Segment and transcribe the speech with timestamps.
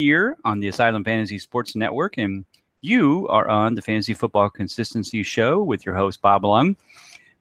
[0.00, 2.44] here on the Asylum Fantasy Sports Network, and
[2.82, 6.76] you are on the Fantasy Football Consistency Show with your host, Bob Lung,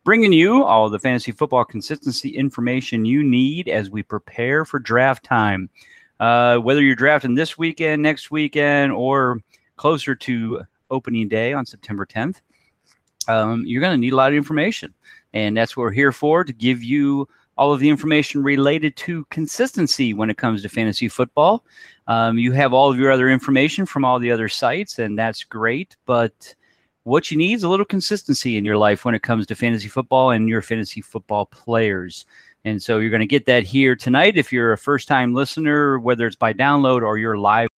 [0.04, 5.24] bringing you all the fantasy football consistency information you need as we prepare for draft
[5.24, 5.70] time.
[6.20, 9.40] Uh, whether you're drafting this weekend, next weekend, or
[9.76, 12.38] closer to opening day on September 10th,
[13.28, 14.92] um, you're going to need a lot of information.
[15.32, 19.26] And that's what we're here for to give you all of the information related to
[19.26, 21.64] consistency when it comes to fantasy football.
[22.08, 25.44] Um, you have all of your other information from all the other sites, and that's
[25.44, 25.96] great.
[26.06, 26.56] But
[27.04, 29.88] what you need is a little consistency in your life when it comes to fantasy
[29.88, 32.26] football and your fantasy football players.
[32.66, 34.38] And so you're going to get that here tonight.
[34.38, 37.70] If you're a first time listener, whether it's by download or you're live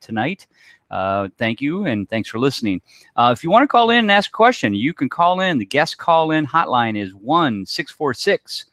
[0.00, 0.46] tonight,
[0.90, 2.80] uh, thank you and thanks for listening.
[3.16, 5.58] Uh, if you want to call in and ask a question, you can call in.
[5.58, 8.66] The guest call in hotline is 1 646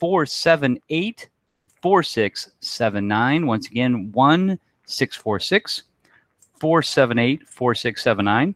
[0.00, 1.28] 478
[1.82, 3.46] 4679.
[3.46, 5.82] Once again, 1 646
[6.58, 8.54] 478 4679.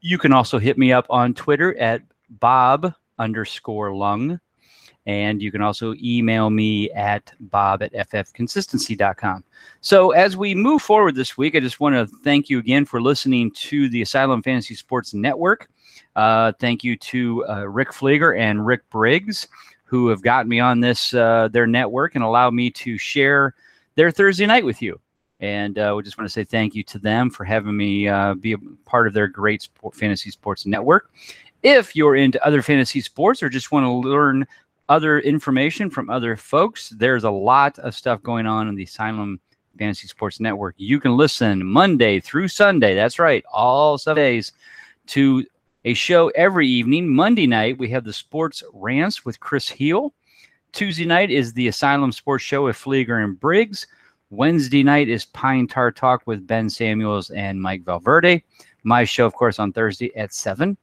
[0.00, 4.40] You can also hit me up on Twitter at Bob underscore lung.
[5.04, 9.42] And you can also email me at bob at ffconsistency.com.
[9.80, 13.02] So, as we move forward this week, I just want to thank you again for
[13.02, 15.68] listening to the Asylum Fantasy Sports Network.
[16.14, 19.48] Uh, thank you to uh, Rick Flieger and Rick Briggs
[19.92, 23.54] who have gotten me on this uh, their network and allowed me to share
[23.94, 24.98] their Thursday night with you.
[25.40, 28.32] And uh, we just want to say thank you to them for having me uh,
[28.32, 31.10] be a part of their great sport, fantasy sports network.
[31.62, 34.46] If you're into other fantasy sports or just want to learn
[34.88, 39.40] other information from other folks, there's a lot of stuff going on in the Asylum
[39.78, 40.74] Fantasy Sports Network.
[40.78, 42.94] You can listen Monday through Sunday.
[42.94, 44.52] That's right, all seven days
[45.08, 45.44] to
[45.84, 47.08] a show every evening.
[47.08, 50.14] Monday night, we have the Sports Rants with Chris Heal.
[50.72, 53.86] Tuesday night is the Asylum Sports Show with Flieger and Briggs.
[54.30, 58.42] Wednesday night is Pine Tar Talk with Ben Samuels and Mike Valverde.
[58.84, 60.76] My show, of course, on Thursday at 7.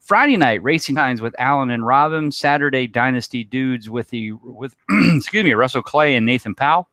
[0.00, 2.30] Friday night, Racing Times with Alan and Robin.
[2.30, 6.88] Saturday, Dynasty Dudes with the with excuse me, Russell Clay and Nathan Powell.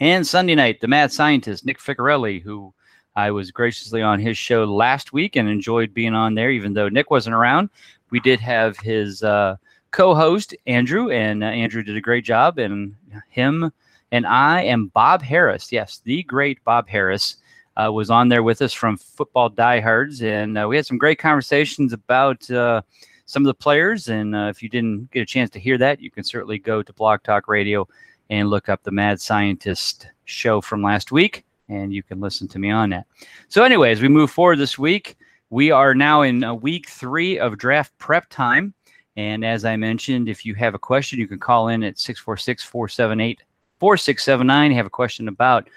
[0.00, 2.74] And Sunday night, the mad scientist Nick Ficarelli, who
[3.16, 6.90] I was graciously on his show last week and enjoyed being on there, even though
[6.90, 7.70] Nick wasn't around.
[8.10, 9.56] We did have his uh,
[9.90, 12.58] co-host Andrew, and uh, Andrew did a great job.
[12.58, 12.94] And
[13.30, 13.72] him
[14.12, 17.36] and I and Bob Harris, yes, the great Bob Harris,
[17.82, 21.18] uh, was on there with us from Football Diehards, and uh, we had some great
[21.18, 22.82] conversations about uh,
[23.24, 24.08] some of the players.
[24.08, 26.82] And uh, if you didn't get a chance to hear that, you can certainly go
[26.82, 27.88] to Blog Talk Radio
[28.28, 32.58] and look up the Mad Scientist show from last week and you can listen to
[32.58, 33.06] me on that.
[33.48, 35.16] So, anyway, as we move forward this week,
[35.50, 38.74] we are now in uh, week three of draft prep time.
[39.16, 42.64] And as I mentioned, if you have a question, you can call in at 646
[42.64, 43.42] 478
[43.78, 44.72] 4679.
[44.72, 45.68] Have a question about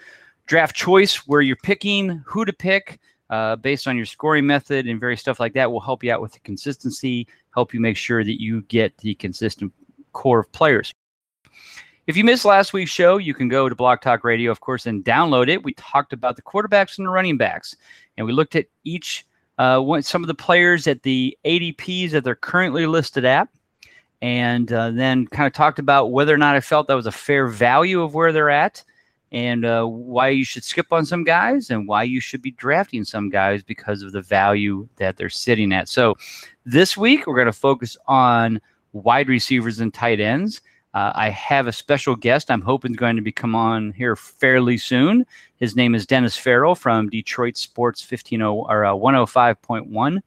[0.46, 3.00] draft choice, where you're picking, who to pick
[3.30, 6.22] uh, based on your scoring method, and various stuff like that will help you out
[6.22, 9.72] with the consistency, help you make sure that you get the consistent
[10.12, 10.94] core of players.
[12.10, 14.88] If you missed last week's show, you can go to Blog Talk Radio, of course,
[14.88, 15.62] and download it.
[15.62, 17.76] We talked about the quarterbacks and the running backs,
[18.18, 19.28] and we looked at each
[19.60, 23.48] uh, one, some of the players at the ADPs that they're currently listed at,
[24.24, 27.12] and uh, then kind of talked about whether or not I felt that was a
[27.12, 28.84] fair value of where they're at,
[29.32, 33.04] and uh, why you should skip on some guys, and why you should be drafting
[33.04, 35.88] some guys because of the value that they're sitting at.
[35.88, 36.16] So
[36.66, 38.60] this week we're going to focus on
[38.94, 40.60] wide receivers and tight ends.
[40.94, 44.16] Uh, I have a special guest I'm hoping is going to be come on here
[44.16, 45.26] fairly soon.
[45.58, 50.20] His name is Dennis Farrell from Detroit Sports 150 or uh, 105.1.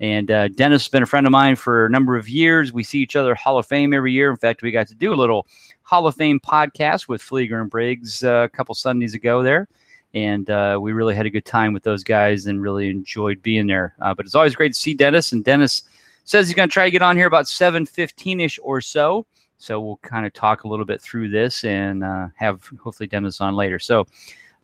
[0.00, 2.72] And uh, Dennis has been a friend of mine for a number of years.
[2.72, 4.30] We see each other Hall of Fame every year.
[4.30, 5.46] In fact, we got to do a little
[5.82, 9.68] Hall of Fame podcast with Flieger and Briggs uh, a couple Sundays ago there.
[10.14, 13.66] And uh, we really had a good time with those guys and really enjoyed being
[13.66, 13.94] there.
[14.00, 15.32] Uh, but it's always great to see Dennis.
[15.32, 15.82] And Dennis
[16.24, 19.26] says he's going to try to get on here about 7.15 ish or so.
[19.58, 23.40] So we'll kind of talk a little bit through this and uh, have hopefully Dennis
[23.40, 23.78] on later.
[23.78, 24.06] So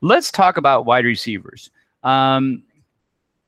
[0.01, 1.71] let's talk about wide receivers.
[2.05, 2.63] Um,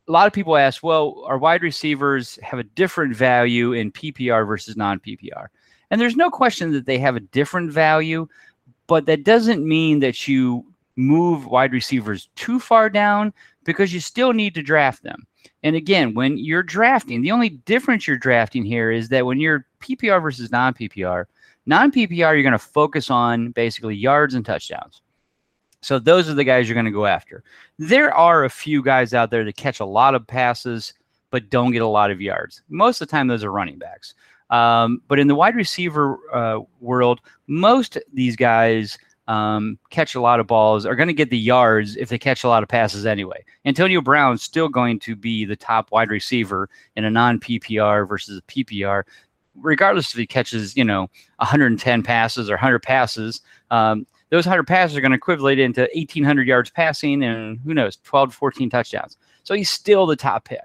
[0.08, 4.46] a lot of people ask, well, our wide receivers have a different value in PPR
[4.46, 5.46] versus non PPR?
[5.90, 8.28] And there's no question that they have a different value,
[8.86, 10.64] but that doesn't mean that you
[10.96, 13.32] move wide receivers too far down
[13.64, 15.26] because you still need to draft them.
[15.62, 19.66] And again, when you're drafting, the only difference you're drafting here is that when you're
[19.80, 21.26] PPR versus non PPR,
[21.66, 25.02] Non PPR, you're going to focus on basically yards and touchdowns.
[25.82, 27.44] So those are the guys you're going to go after.
[27.78, 30.94] There are a few guys out there that catch a lot of passes
[31.30, 32.62] but don't get a lot of yards.
[32.68, 34.14] Most of the time, those are running backs.
[34.50, 38.96] Um, but in the wide receiver uh, world, most these guys
[39.28, 42.44] um, catch a lot of balls, are going to get the yards if they catch
[42.44, 43.44] a lot of passes anyway.
[43.64, 48.38] Antonio Brown's still going to be the top wide receiver in a non PPR versus
[48.38, 49.02] a PPR,
[49.60, 53.40] regardless if he catches, you know, 110 passes or 100 passes.
[53.70, 57.96] Um, those 100 passes are going to equivalent into 1,800 yards passing and who knows,
[58.04, 59.16] 12 to 14 touchdowns.
[59.44, 60.60] So he's still the top pick.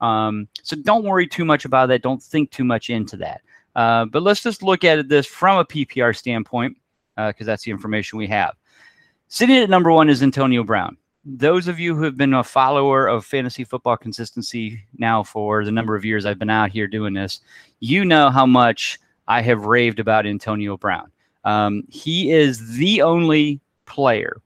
[0.00, 2.02] Um, so don't worry too much about that.
[2.02, 3.40] Don't think too much into that.
[3.74, 6.76] Uh, but let's just look at this from a PPR standpoint
[7.16, 8.54] because uh, that's the information we have.
[9.28, 10.96] Sitting at number one is Antonio Brown.
[11.30, 15.70] Those of you who have been a follower of fantasy football consistency now for the
[15.70, 17.40] number of years I've been out here doing this,
[17.80, 21.12] you know how much I have raved about Antonio Brown.
[21.44, 24.40] Um, he is the only player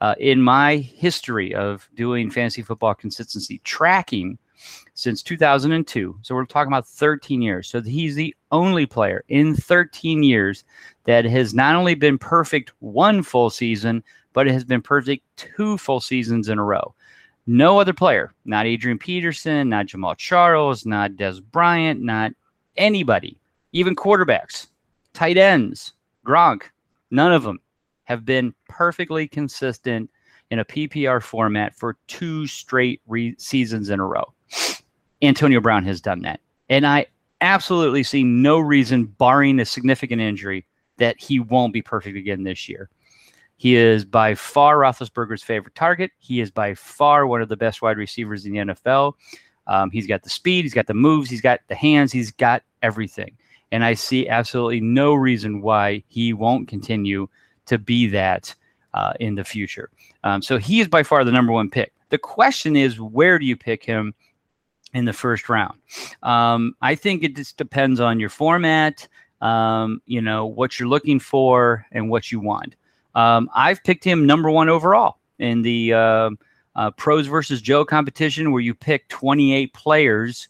[0.00, 4.38] uh, in my history of doing fantasy football consistency tracking
[4.94, 6.18] since 2002.
[6.22, 7.68] So we're talking about 13 years.
[7.68, 10.64] So he's the only player in 13 years
[11.04, 14.02] that has not only been perfect one full season,
[14.32, 16.94] but it has been perfect two full seasons in a row.
[17.46, 22.32] No other player, not Adrian Peterson, not Jamaal Charles, not Dez Bryant, not
[22.76, 23.38] anybody,
[23.72, 24.68] even quarterbacks,
[25.12, 25.92] tight ends,
[26.24, 26.62] Gronk,
[27.10, 27.60] none of them
[28.04, 30.10] have been perfectly consistent
[30.50, 34.32] in a PPR format for two straight re- seasons in a row.
[35.22, 36.40] Antonio Brown has done that.
[36.68, 37.06] And I
[37.40, 40.66] absolutely see no reason, barring a significant injury,
[40.98, 42.90] that he won't be perfect again this year.
[43.62, 46.10] He is by far Roethlisberger's favorite target.
[46.18, 49.12] He is by far one of the best wide receivers in the NFL.
[49.68, 52.64] Um, he's got the speed, he's got the moves, he's got the hands, he's got
[52.82, 53.36] everything.
[53.70, 57.28] And I see absolutely no reason why he won't continue
[57.66, 58.52] to be that
[58.94, 59.90] uh, in the future.
[60.24, 61.92] Um, so he is by far the number one pick.
[62.08, 64.12] The question is, where do you pick him
[64.92, 65.78] in the first round?
[66.24, 69.06] Um, I think it just depends on your format
[69.42, 72.76] um, you know, what you're looking for and what you want.
[73.14, 76.30] Um, I've picked him number one overall in the uh,
[76.76, 80.48] uh, pros versus Joe competition, where you pick 28 players,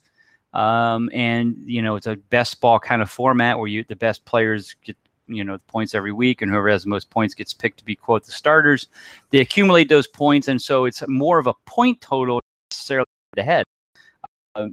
[0.53, 4.25] um, and you know it's a best ball kind of format where you the best
[4.25, 7.53] players get you know the points every week, and whoever has the most points gets
[7.53, 8.89] picked to be quote the starters.
[9.31, 13.07] They accumulate those points, and so it's more of a point total necessarily
[13.37, 13.65] ahead.
[14.55, 14.69] Uh,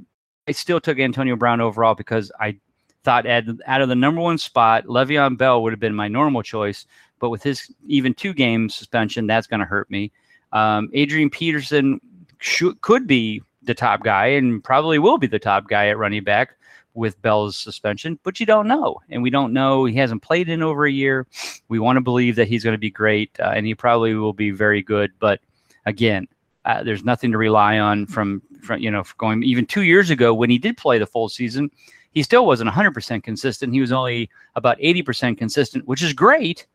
[0.46, 2.56] I still took Antonio Brown overall because I
[3.04, 6.42] thought at, out of the number one spot, Le'Veon Bell would have been my normal
[6.42, 6.86] choice,
[7.20, 10.10] but with his even two game suspension, that's going to hurt me.
[10.52, 12.00] Um, Adrian Peterson
[12.38, 16.24] should, could be the top guy and probably will be the top guy at running
[16.24, 16.56] back
[16.94, 18.98] with Bell's suspension, but you don't know.
[19.10, 19.84] And we don't know.
[19.84, 21.26] He hasn't played in over a year.
[21.68, 24.32] We want to believe that he's going to be great uh, and he probably will
[24.32, 25.12] be very good.
[25.20, 25.40] But
[25.86, 26.26] again,
[26.64, 30.34] uh, there's nothing to rely on from, from you know, going even two years ago
[30.34, 31.70] when he did play the full season
[32.12, 33.72] he still wasn't 100% consistent.
[33.72, 36.66] He was only about 80% consistent, which is great,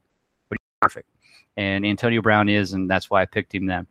[0.81, 1.09] perfect.
[1.57, 3.87] And Antonio Brown is, and that's why I picked him then.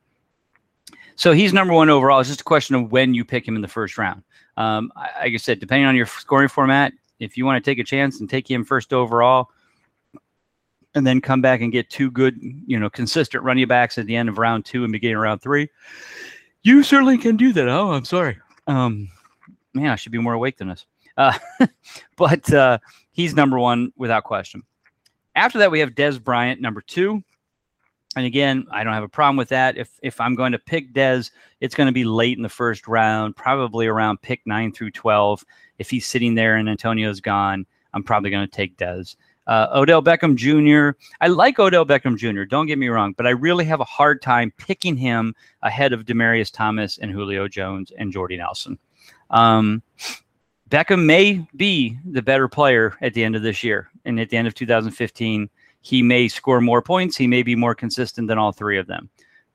[1.16, 2.20] So he's number one overall.
[2.20, 4.22] It's just a question of when you pick him in the first round.
[4.56, 7.84] Um, like I said, depending on your scoring format, if you want to take a
[7.84, 9.48] chance and take him first overall,
[10.94, 14.14] and then come back and get two good, you know, consistent running backs at the
[14.14, 15.68] end of round two and beginning of round three,
[16.62, 17.68] you certainly can do that.
[17.68, 18.38] Oh, I'm sorry.
[18.66, 19.08] Um,
[19.72, 20.86] man, I should be more awake than this.
[21.16, 21.36] Uh,
[22.16, 22.78] but uh,
[23.12, 24.62] he's number one without question.
[25.34, 27.22] After that, we have Dez Bryant, number two.
[28.16, 29.76] And again, I don't have a problem with that.
[29.76, 32.86] If if I'm going to pick Dez, it's going to be late in the first
[32.86, 35.44] round, probably around pick nine through twelve.
[35.78, 39.16] If he's sitting there and Antonio's gone, I'm probably going to take Dez.
[39.46, 40.98] Uh, Odell Beckham Jr.
[41.20, 42.44] I like Odell Beckham Jr.
[42.44, 46.04] Don't get me wrong, but I really have a hard time picking him ahead of
[46.04, 48.78] Demaryius Thomas and Julio Jones and Jordy Nelson.
[49.30, 49.82] Um,
[50.70, 53.90] Beckham may be the better player at the end of this year.
[54.04, 55.48] And at the end of 2015,
[55.80, 57.16] he may score more points.
[57.16, 59.08] He may be more consistent than all three of them.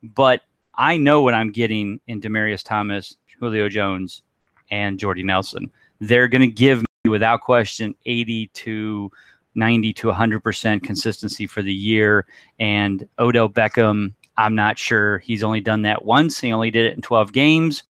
[0.03, 0.41] But
[0.75, 4.21] I know what I'm getting in Demaryius Thomas, Julio Jones,
[4.71, 5.71] and Jordy Nelson.
[5.99, 9.11] They're going to give me, without question, 80 to
[9.55, 12.25] 90 to 100% consistency for the year.
[12.59, 15.19] And Odell Beckham, I'm not sure.
[15.19, 16.39] He's only done that once.
[16.39, 17.83] He only did it in 12 games.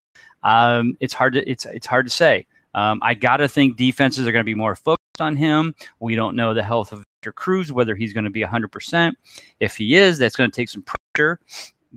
[0.44, 2.48] Um, it's hard to it's it's hard to say.
[2.74, 5.74] Um, I got to think defenses are going to be more focused on him.
[6.00, 9.14] We don't know the health of Victor Cruz, whether he's going to be 100%.
[9.60, 11.40] If he is, that's going to take some pressure.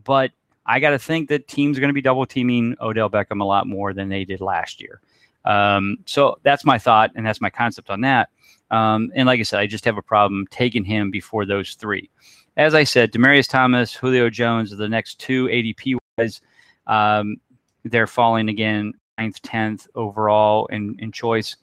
[0.04, 0.32] But
[0.66, 3.44] I got to think that teams are going to be double teaming Odell Beckham a
[3.44, 5.00] lot more than they did last year.
[5.44, 8.30] Um, so that's my thought, and that's my concept on that.
[8.70, 12.08] Um, and like I said, I just have a problem taking him before those three.
[12.56, 16.40] As I said, Demaryius Thomas, Julio Jones the next two ADP wise.
[16.86, 17.36] Um,
[17.84, 21.56] they're falling again ninth, tenth overall in in choice.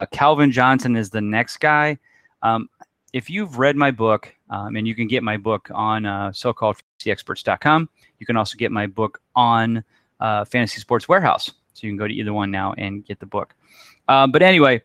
[0.00, 1.98] Uh, Calvin Johnson is the next guy.
[2.42, 2.68] Um,
[3.12, 6.76] if you've read my book, Um, and you can get my book on uh, so-called
[7.04, 9.82] You can also get my book on
[10.20, 11.50] uh, Fantasy Sports Warehouse.
[11.72, 13.54] So you can go to either one now and get the book.
[14.06, 14.82] Um, but anyway,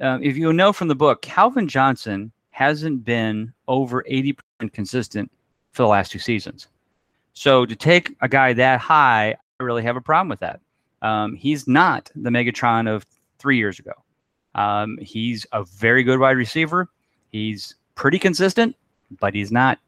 [0.00, 4.36] uh, if you know from the book, Calvin Johnson hasn't been over 80%
[4.72, 5.30] consistent
[5.72, 6.68] for the last two seasons.
[7.34, 10.60] So to take a guy that high, I really have a problem with that.
[11.04, 13.06] Um, he's not the Megatron of
[13.38, 13.92] three years ago.
[14.54, 16.88] Um, he's a very good wide receiver.
[17.30, 18.74] He's pretty consistent,
[19.20, 19.78] but he's not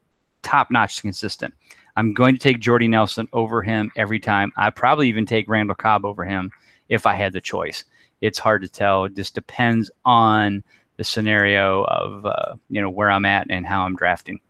[0.43, 1.55] top notch consistent.
[1.97, 4.53] I'm going to take Jordy Nelson over him every time.
[4.57, 6.51] I probably even take Randall Cobb over him
[6.91, 7.85] if I had the choice.
[8.21, 9.07] It's hard to tell.
[9.07, 10.63] It just depends on
[10.99, 14.41] the scenario of uh, you know where I'm at and how I'm drafting.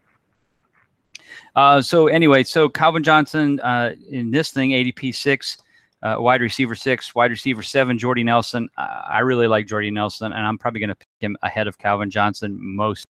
[1.55, 5.57] Uh, so anyway, so Calvin Johnson uh, in this thing, ADP six,
[6.03, 8.69] uh, wide receiver six, wide receiver seven, Jordy Nelson.
[8.77, 12.09] I really like Jordy Nelson, and I'm probably going to pick him ahead of Calvin
[12.09, 13.07] Johnson most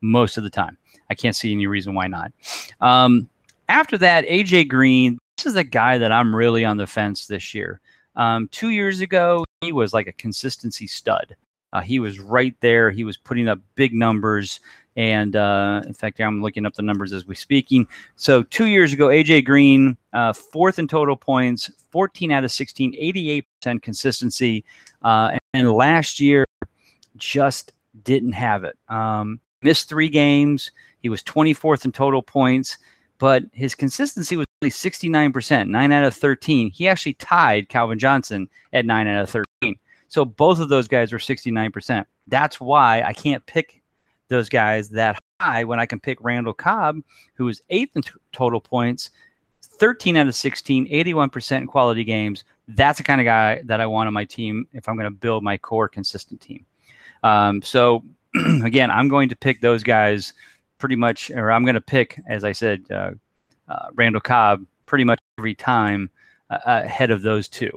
[0.00, 0.78] most of the time.
[1.10, 2.32] I can't see any reason why not.
[2.80, 3.28] Um,
[3.68, 5.18] after that, AJ Green.
[5.36, 7.80] This is a guy that I'm really on the fence this year.
[8.16, 11.36] Um, two years ago, he was like a consistency stud.
[11.72, 12.90] Uh, he was right there.
[12.90, 14.60] He was putting up big numbers.
[14.96, 17.86] And uh, in fact, I'm looking up the numbers as we're speaking.
[18.16, 22.94] So two years ago, AJ Green, uh, fourth in total points, 14 out of 16,
[23.64, 24.64] 88% consistency.
[25.02, 26.46] Uh, and last year,
[27.16, 27.72] just
[28.04, 28.76] didn't have it.
[28.88, 30.70] Um, missed three games.
[31.00, 32.78] He was 24th in total points,
[33.18, 36.70] but his consistency was only 69%, 9 out of 13.
[36.70, 39.30] He actually tied Calvin Johnson at 9 out of
[39.62, 39.78] 13.
[40.08, 42.04] So both of those guys were 69%.
[42.26, 43.82] That's why I can't pick
[44.28, 47.00] those guys that high when I can pick Randall Cobb,
[47.34, 49.10] who is eighth in t- total points,
[49.78, 52.44] 13 out of 16, 81% in quality games.
[52.68, 55.10] That's the kind of guy that I want on my team if I'm going to
[55.10, 56.64] build my core consistent team.
[57.22, 58.04] Um, so
[58.62, 60.32] again, I'm going to pick those guys
[60.78, 63.12] pretty much, or I'm going to pick, as I said, uh,
[63.68, 66.10] uh, Randall Cobb pretty much every time
[66.50, 67.70] uh, ahead of those two.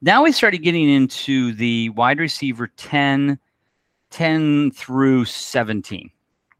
[0.00, 3.38] Now we started getting into the wide receiver 10,
[4.10, 6.10] 10 through 17.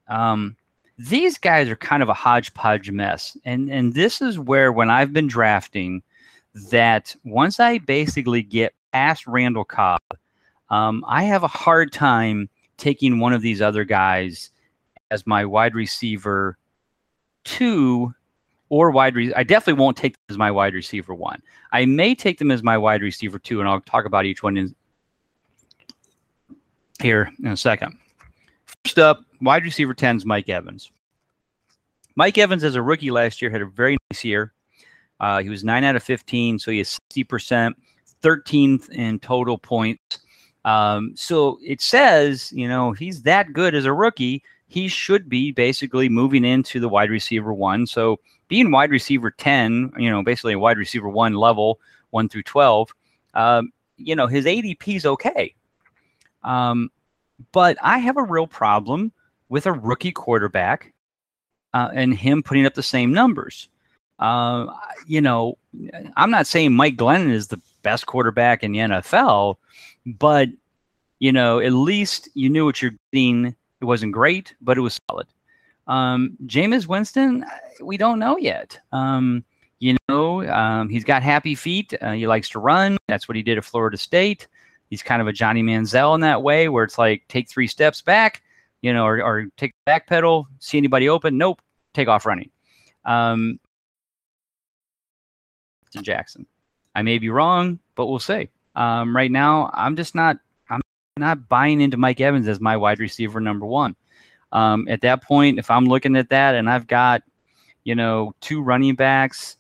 [0.09, 0.57] Um,
[0.99, 3.37] these guys are kind of a hodgepodge mess.
[3.45, 6.03] And, and this is where, when I've been drafting,
[6.71, 10.03] that once I basically get past Randall Cobb,
[10.71, 14.51] um, I have a hard time taking one of these other guys
[15.11, 16.59] as my wide receiver
[17.45, 18.13] two
[18.69, 19.15] or wide.
[19.15, 21.41] Re- I definitely won't take them as my wide receiver one.
[21.73, 24.57] I may take them as my wide receiver two, and I'll talk about each one
[24.57, 24.75] in
[27.01, 27.97] here in a second.
[28.89, 30.91] First up, wide receiver 10 is Mike Evans.
[32.17, 34.55] Mike Evans, as a rookie last year, had a very nice year.
[35.21, 37.75] Uh, he was 9 out of 15, so he has 60%,
[38.23, 40.21] 13th in total points.
[40.65, 44.43] Um, so it says, you know, he's that good as a rookie.
[44.69, 47.87] He should be basically moving into the wide receiver one.
[47.87, 48.19] So
[48.49, 51.79] being wide receiver 10, you know, basically a wide receiver one level,
[52.09, 52.89] one through 12,
[53.35, 55.55] um, you know, his ADP is okay.
[56.43, 56.91] Um,
[57.53, 59.13] but I have a real problem
[59.49, 60.93] with a rookie quarterback
[61.75, 63.69] uh, and him putting up the same numbers.
[64.19, 64.67] Uh,
[65.07, 65.57] you know,
[66.17, 69.57] I'm not saying Mike Glennon is the best quarterback in the NFL,
[70.05, 70.49] but
[71.21, 73.55] you know, at least you knew what you're getting.
[73.81, 75.27] It wasn't great, but it was solid.
[75.87, 77.45] Um, Jameis Winston,
[77.81, 78.79] we don't know yet.
[78.93, 79.45] Um,
[79.79, 81.95] you know, um, he's got happy feet.
[82.01, 82.99] Uh, he likes to run.
[83.07, 84.49] That's what he did at Florida State.
[84.91, 88.01] He's kind of a Johnny Manziel in that way, where it's like take three steps
[88.03, 88.43] back,
[88.83, 91.61] you know, or, or take back pedal, see anybody open, nope,
[91.95, 92.51] take off running.
[93.05, 93.61] Um,
[96.03, 96.47] Jackson,
[96.95, 98.49] I may be wrong, but we'll see.
[98.77, 100.39] Um, right now, I'm just not
[100.71, 100.81] I'm
[101.17, 103.97] not buying into Mike Evans as my wide receiver number one.
[104.53, 107.23] Um, at that point, if I'm looking at that and I've got,
[107.85, 109.57] you know, two running backs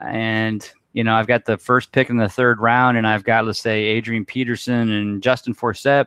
[0.00, 3.44] and you know, I've got the first pick in the third round, and I've got,
[3.44, 6.06] let's say, Adrian Peterson and Justin Forsett.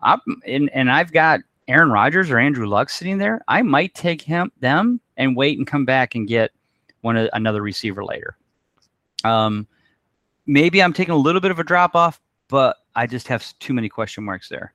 [0.00, 3.40] I'm, and, and I've got Aaron Rodgers or Andrew Luck sitting there.
[3.46, 6.50] I might take him them and wait and come back and get
[7.02, 8.36] one another receiver later.
[9.24, 9.66] Um,
[10.46, 13.72] maybe I'm taking a little bit of a drop off, but I just have too
[13.72, 14.74] many question marks there.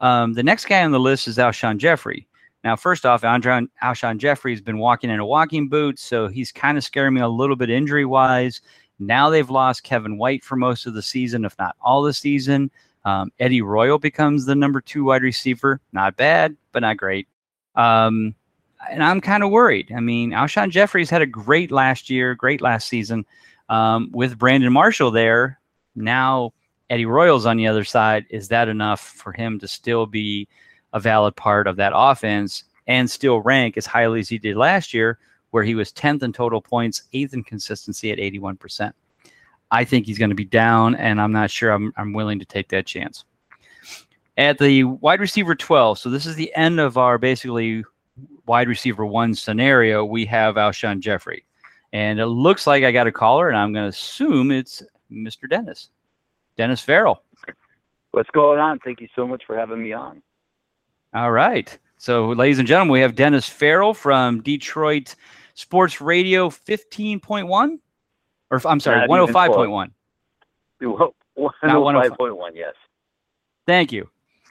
[0.00, 2.26] Um, the next guy on the list is Alshon Jeffery.
[2.64, 6.52] Now, first off, Andre, Alshon Jeffery has been walking in a walking boot, so he's
[6.52, 8.60] kind of scaring me a little bit injury wise.
[8.98, 12.70] Now they've lost Kevin White for most of the season, if not all the season.
[13.04, 15.80] Um, Eddie Royal becomes the number two wide receiver.
[15.92, 17.26] Not bad, but not great.
[17.74, 18.34] Um,
[18.90, 19.92] and I'm kind of worried.
[19.96, 23.26] I mean, Alshon Jeffery's had a great last year, great last season
[23.68, 25.58] um, with Brandon Marshall there.
[25.94, 26.52] Now
[26.90, 28.26] Eddie Royals on the other side.
[28.30, 30.48] Is that enough for him to still be
[30.92, 34.92] a valid part of that offense and still rank as highly as he did last
[34.92, 35.18] year,
[35.50, 38.92] where he was 10th in total points, eighth in consistency at 81%.
[39.70, 42.44] I think he's going to be down, and I'm not sure I'm, I'm willing to
[42.44, 43.24] take that chance.
[44.36, 47.84] At the wide receiver 12, so this is the end of our basically
[48.46, 51.44] wide receiver one scenario, we have Alshon Jeffery.
[51.92, 55.48] And it looks like I got a caller, and I'm going to assume it's Mr.
[55.48, 55.90] Dennis.
[56.56, 57.22] Dennis Farrell.
[58.12, 58.78] What's going on?
[58.80, 60.22] Thank you so much for having me on.
[61.14, 61.78] All right.
[61.98, 65.14] So, ladies and gentlemen, we have Dennis Farrell from Detroit
[65.54, 67.78] Sports Radio 15.1.
[68.50, 69.90] Or, I'm sorry, 105.1.
[70.82, 72.74] 105.1, yes.
[73.66, 74.08] Thank you.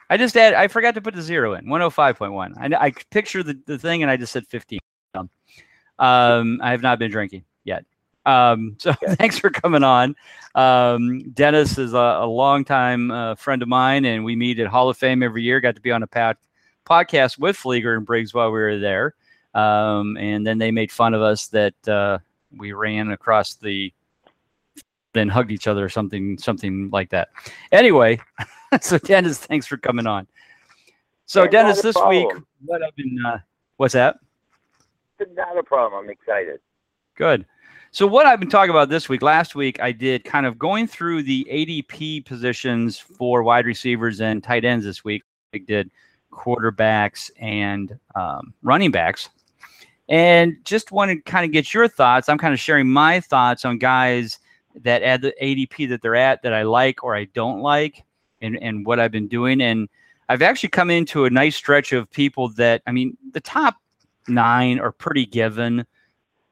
[0.08, 2.74] I just add, I forgot to put the zero in 105.1.
[2.74, 4.78] I, I picture the, the thing and I just said 15.
[5.98, 7.84] Um, I have not been drinking yet.
[8.24, 9.14] Um, so okay.
[9.18, 10.16] thanks for coming on.
[10.54, 14.88] Um, Dennis is a, a longtime uh, friend of mine, and we meet at Hall
[14.88, 15.60] of Fame every year.
[15.60, 16.38] Got to be on a pat-
[16.84, 19.14] podcast with Flieger and Briggs while we were there.
[19.54, 22.18] Um, and then they made fun of us that uh,
[22.56, 23.92] we ran across the
[25.12, 27.28] then hugged each other or something something like that.
[27.70, 28.18] Anyway,
[28.80, 30.26] so Dennis, thanks for coming on.
[31.26, 32.28] So Dennis, this week,
[32.64, 33.38] what I've been uh,
[33.76, 34.16] what's that?
[35.34, 36.04] Not a problem.
[36.04, 36.60] I'm excited.
[37.14, 37.46] Good.
[37.94, 40.86] So what I've been talking about this week, last week I did kind of going
[40.86, 45.22] through the ADP positions for wide receivers and tight ends this week.
[45.54, 45.90] I did
[46.32, 49.28] quarterbacks and um, running backs.
[50.08, 52.28] And just want to kind of get your thoughts.
[52.28, 54.38] I'm kind of sharing my thoughts on guys
[54.80, 58.04] that add the ADP that they're at that I like or I don't like
[58.40, 59.60] and, and what I've been doing.
[59.60, 59.88] And
[60.28, 63.76] I've actually come into a nice stretch of people that, I mean, the top
[64.28, 65.86] nine are pretty given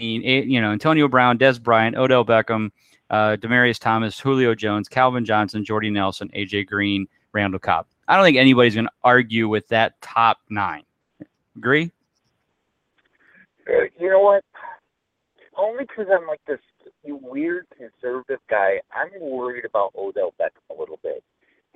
[0.01, 2.71] I mean, you know, Antonio Brown, Dez Bryant, Odell Beckham,
[3.11, 7.87] uh, Demaryius Thomas, Julio Jones, Calvin Johnson, Jordy Nelson, AJ Green, Randall Cobb.
[8.11, 10.83] I don't think anybody's going to argue with that top nine.
[11.57, 11.93] Agree?
[13.69, 14.45] Uh, you know what?
[15.57, 16.59] Only because I'm like this
[17.05, 18.81] weird conservative guy.
[18.93, 21.23] I'm worried about Odell Beckham a little bit,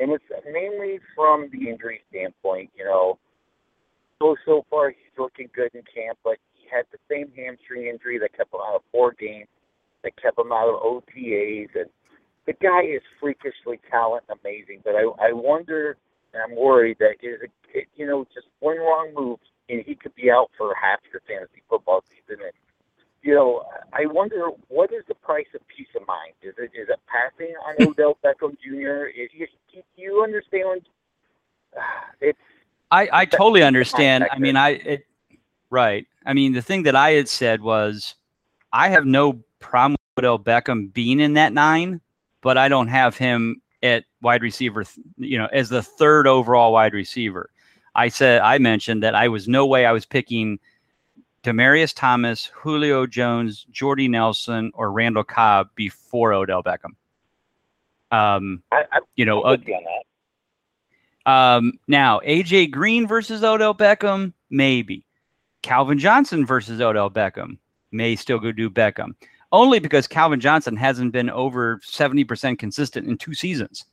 [0.00, 2.70] and it's mainly from the injury standpoint.
[2.76, 3.18] You know,
[4.18, 8.18] so so far he's looking good in camp, but he had the same hamstring injury
[8.18, 9.46] that kept him out of four games,
[10.02, 11.90] that kept him out of OTAs, and
[12.46, 14.80] the guy is freakishly talented and amazing.
[14.85, 15.96] But I, I wonder,
[16.34, 17.40] and I'm worried that is
[17.72, 21.22] it, you know just one wrong move and he could be out for half your
[21.26, 22.42] fantasy football season.
[22.42, 22.52] And
[23.22, 26.34] you know, I wonder what is the price of peace of mind?
[26.42, 29.06] Is it is it passing on Odell Beckham Jr.?
[29.06, 29.46] Is, you,
[29.96, 30.82] you understand?
[32.20, 32.38] It's
[32.90, 34.26] I I totally understand.
[34.30, 35.06] I mean, I it
[35.70, 36.06] Right.
[36.24, 38.14] I mean, the thing that I had said was,
[38.72, 42.00] I have no problem with Odell Beckham being in that nine,
[42.42, 44.84] but I don't have him at wide receiver,
[45.18, 47.50] you know, as the third overall wide receiver.
[47.94, 50.58] I said I mentioned that I was no way I was picking
[51.44, 56.94] Demaryius Thomas, Julio Jones, Jordy Nelson, or Randall Cobb before Odell Beckham.
[58.10, 59.56] Um, I, I, you know, uh,
[61.26, 65.04] um, now AJ Green versus Odell Beckham, maybe.
[65.62, 67.58] Calvin Johnson versus Odell Beckham
[67.92, 69.14] may still go do Beckham,
[69.52, 73.87] only because Calvin Johnson hasn't been over 70% consistent in two seasons.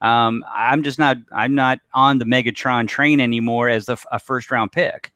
[0.00, 4.50] Um, I'm just not I'm not on the Megatron train anymore as a, a first
[4.50, 5.12] round pick.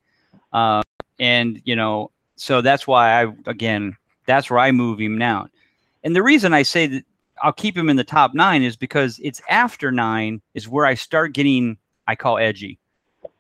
[0.53, 0.83] Uh,
[1.19, 5.49] and you know, so that's why I again that's where I move him now.
[6.03, 7.05] And the reason I say that
[7.43, 10.95] I'll keep him in the top nine is because it's after nine is where I
[10.95, 12.79] start getting I call edgy.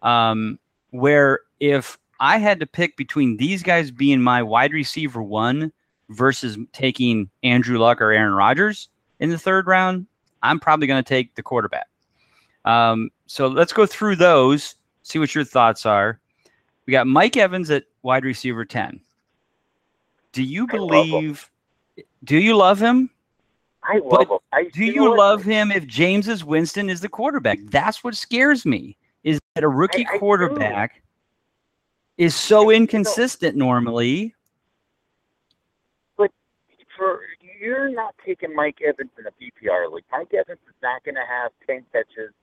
[0.03, 0.59] Um,
[0.91, 5.73] where if I had to pick between these guys being my wide receiver one
[6.09, 8.89] versus taking Andrew Luck or Aaron Rodgers
[9.21, 10.07] in the third round,
[10.45, 11.89] I'm probably going to take the quarterback.
[12.65, 16.21] Um, so let's go through those, see what your thoughts are.
[16.87, 19.01] We got Mike Evans at wide receiver 10.
[20.33, 21.51] Do you believe,
[22.25, 23.11] do you love him?
[23.83, 24.39] I love but him.
[24.53, 27.59] I do you love him if Jameis Winston is the quarterback?
[27.65, 28.97] That's what scares me.
[29.23, 31.03] Is that a rookie I, I quarterback
[32.19, 34.35] is so inconsistent normally.
[36.17, 36.31] But
[36.97, 37.23] for
[37.65, 40.05] you're not taking Mike Evans in a PPR league.
[40.13, 42.37] Mike Evans is not going to have ten catches,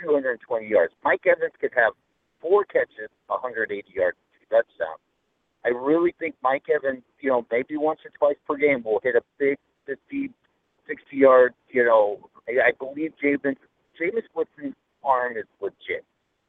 [0.00, 0.94] 220 yards.
[1.02, 1.92] Mike Evans could have
[2.40, 5.02] four catches, 180 yards, two touchdowns.
[5.64, 9.16] I really think Mike Evans, you know, maybe once or twice per game will hit
[9.16, 10.30] a big 50,
[10.86, 13.56] 60 yard, you know, I, I believe Jameis,
[13.98, 16.04] Jameis Winston's arm is legit.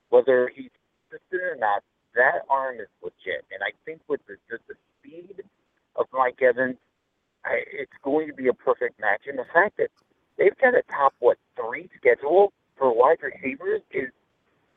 [0.10, 0.70] Whether he's
[1.10, 1.82] consistent or not,
[2.14, 3.44] that arm is legit.
[3.50, 5.42] And I think with the, just the speed
[5.96, 6.78] of Mike Evans,
[7.46, 9.22] I, it's going to be a perfect match.
[9.28, 9.90] And the fact that
[10.38, 14.10] they've got a top what three schedule for wide receivers is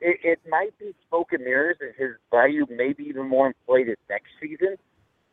[0.01, 3.99] it, it might be smoke and mirrors, and his value may be even more inflated
[4.09, 4.77] next season.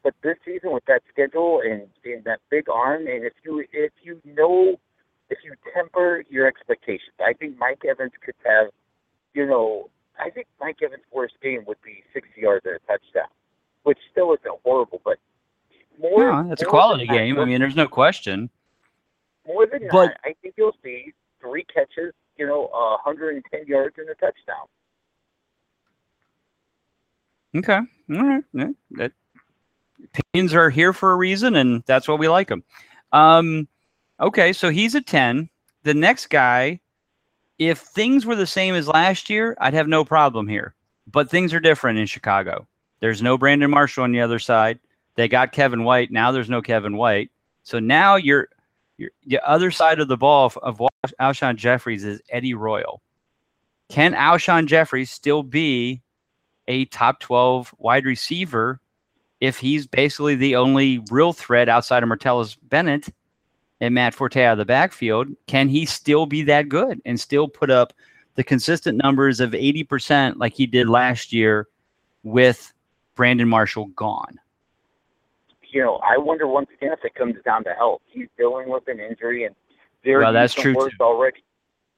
[0.03, 3.91] But this season, with that schedule and, and that big arm, and if you if
[4.03, 4.77] you know
[5.29, 8.67] if you temper your expectations, I think Mike Evans could have,
[9.33, 13.29] you know, I think Mike Evans' worst game would be 60 yards and a touchdown,
[13.83, 15.17] which still isn't horrible, but
[15.99, 16.43] more.
[16.43, 17.39] No, it's a quality game.
[17.39, 18.49] I mean, there's no question.
[19.45, 23.95] More than but, that, I think you'll see three catches, you know, uh, 110 yards
[23.97, 24.67] and a touchdown.
[27.55, 27.79] Okay.
[28.19, 28.43] All right.
[28.53, 29.11] Yeah, that,
[30.13, 32.63] opinions are here for a reason, and that's why we like them.
[33.11, 33.67] Um,
[34.19, 35.49] okay, so he's a 10.
[35.83, 36.79] The next guy,
[37.59, 40.73] if things were the same as last year, I'd have no problem here.
[41.09, 42.67] But things are different in Chicago.
[42.99, 44.79] There's no Brandon Marshall on the other side.
[45.17, 46.11] They got Kevin White.
[46.11, 47.31] Now there's no Kevin White.
[47.63, 48.47] So now you're,
[48.97, 50.81] you're the other side of the ball of
[51.19, 53.01] Alshon Jeffries is Eddie Royal.
[53.89, 56.01] Can Alshon Jeffries still be
[56.67, 58.79] a top 12 wide receiver
[59.41, 63.09] if he's basically the only real threat outside of Martellus Bennett
[63.81, 67.47] and Matt Forte out of the backfield, can he still be that good and still
[67.47, 67.93] put up
[68.35, 71.67] the consistent numbers of 80% like he did last year
[72.23, 72.71] with
[73.15, 74.39] Brandon Marshall gone?
[75.77, 78.01] You know, I wonder once again if it comes down to health.
[78.07, 79.53] He's dealing with an injury, and
[80.03, 81.03] they're well, that's true words too.
[81.03, 81.43] already.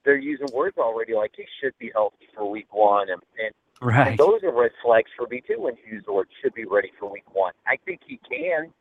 [0.03, 4.09] They're using words already like he should be healthy for week one, and, and Right.
[4.09, 7.09] And those are red flags for me too when Hughes Lord should be ready for
[7.09, 7.53] week one.
[7.65, 8.73] I think he can.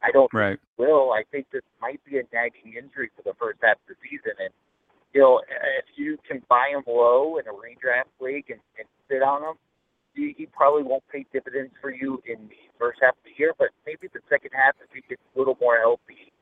[0.00, 0.60] I don't right.
[0.76, 1.10] will.
[1.10, 4.38] I think this might be a nagging injury for the first half of the season.
[4.38, 4.50] And
[5.12, 5.40] you know,
[5.78, 9.54] if you can buy him low in a redraft league and, and sit on him,
[10.14, 13.52] he, he probably won't pay dividends for you in the first half of the year,
[13.58, 16.32] but maybe the second half if he gets a little more healthy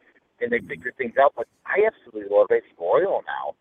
[0.41, 1.33] and they figure things out.
[1.37, 3.55] But I absolutely love Eddie Royal now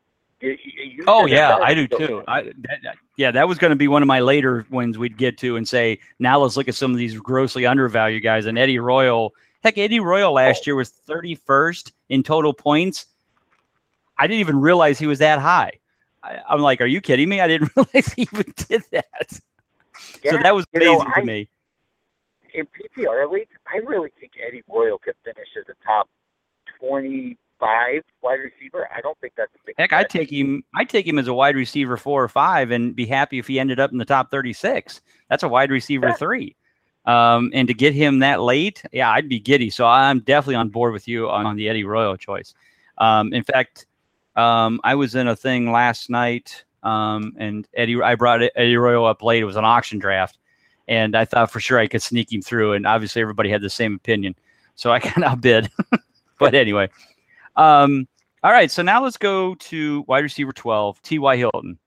[1.07, 2.23] oh yeah, I do too.
[2.27, 5.37] I, that, yeah, that was going to be one of my later ones we'd get
[5.39, 8.45] to and say, now let's look at some of these grossly undervalued guys.
[8.45, 10.63] And Eddie Royal, heck, Eddie Royal last oh.
[10.67, 13.05] year was 31st in total points.
[14.17, 15.73] I didn't even realize he was that high.
[16.23, 17.41] I, am like, are you kidding me?
[17.41, 19.39] I didn't realize he even did that.
[20.23, 21.49] Yeah, so that was amazing know, to me.
[22.53, 26.09] In PPR leagues, I really think Eddie Royal could finish as a top
[26.79, 29.75] twenty-five wide receiver, I don't think that's a big.
[29.77, 30.63] Heck, I take him.
[30.75, 33.59] I take him as a wide receiver four or five, and be happy if he
[33.59, 35.01] ended up in the top thirty-six.
[35.29, 36.13] That's a wide receiver yeah.
[36.15, 36.55] three.
[37.05, 39.69] Um, and to get him that late, yeah, I'd be giddy.
[39.69, 42.53] So I'm definitely on board with you on, on the Eddie Royal choice.
[42.99, 43.87] Um, in fact,
[44.35, 49.05] um, I was in a thing last night, um, and Eddie, I brought Eddie Royal
[49.05, 49.41] up late.
[49.41, 50.37] It was an auction draft,
[50.91, 52.73] and I thought for sure I could sneak him through.
[52.73, 54.35] And obviously, everybody had the same opinion,
[54.75, 55.71] so I kind of outbid.
[56.37, 56.89] but anyway,
[57.55, 58.07] um,
[58.43, 61.37] all right, so now let's go to wide receiver 12, T.Y.
[61.37, 61.79] Hilton.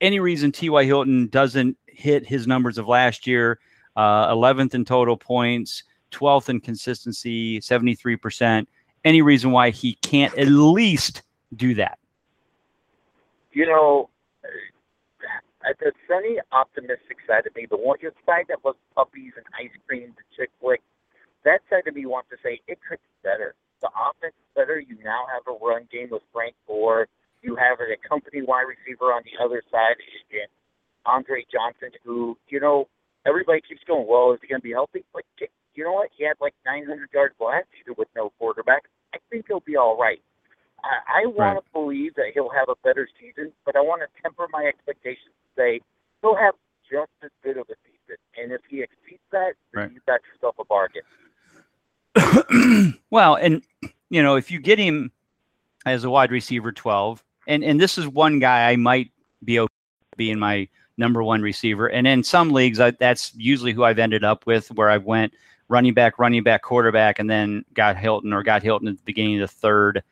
[0.00, 0.84] Any reason T.Y.
[0.84, 3.58] Hilton doesn't hit his numbers of last year,
[3.96, 8.66] uh, 11th in total points, 12th in consistency, 73%.
[9.04, 11.22] Any reason why he can't at least
[11.56, 11.98] do that?
[13.52, 14.08] You know,
[15.64, 19.72] Uh, the sunny, optimistic side of me, the one side that was puppies and ice
[19.88, 20.82] cream, the chick flick,
[21.44, 24.80] that side of me wants to say it could be better the offense better.
[24.80, 27.06] You now have a run game with Frank Gore.
[27.42, 30.00] You have a company wide receiver on the other side
[30.32, 30.48] in
[31.04, 32.88] Andre Johnson, who, you know,
[33.28, 35.04] everybody keeps going, well, is he going to be healthy?
[35.14, 35.28] Like,
[35.76, 36.08] you know what?
[36.16, 38.88] He had like 900 yards last year with no quarterback.
[39.12, 40.22] I think he'll be all right.
[40.84, 44.22] I, I want to believe that he'll have a better season, but I want to
[44.22, 45.80] temper my expectations and say
[46.22, 46.54] he'll have
[46.90, 48.16] just as good of a season.
[48.36, 49.90] And if he exceeds that, right.
[49.90, 51.02] you got yourself a bargain.
[53.10, 53.62] well, and
[54.10, 55.10] you know, if you get him
[55.86, 59.10] as a wide receiver 12, and and this is one guy I might
[59.42, 59.72] be okay
[60.16, 61.88] being my number one receiver.
[61.88, 65.34] And in some leagues, I, that's usually who I've ended up with, where I went
[65.68, 69.40] running back, running back, quarterback, and then got Hilton or got Hilton at the beginning
[69.40, 70.02] of the third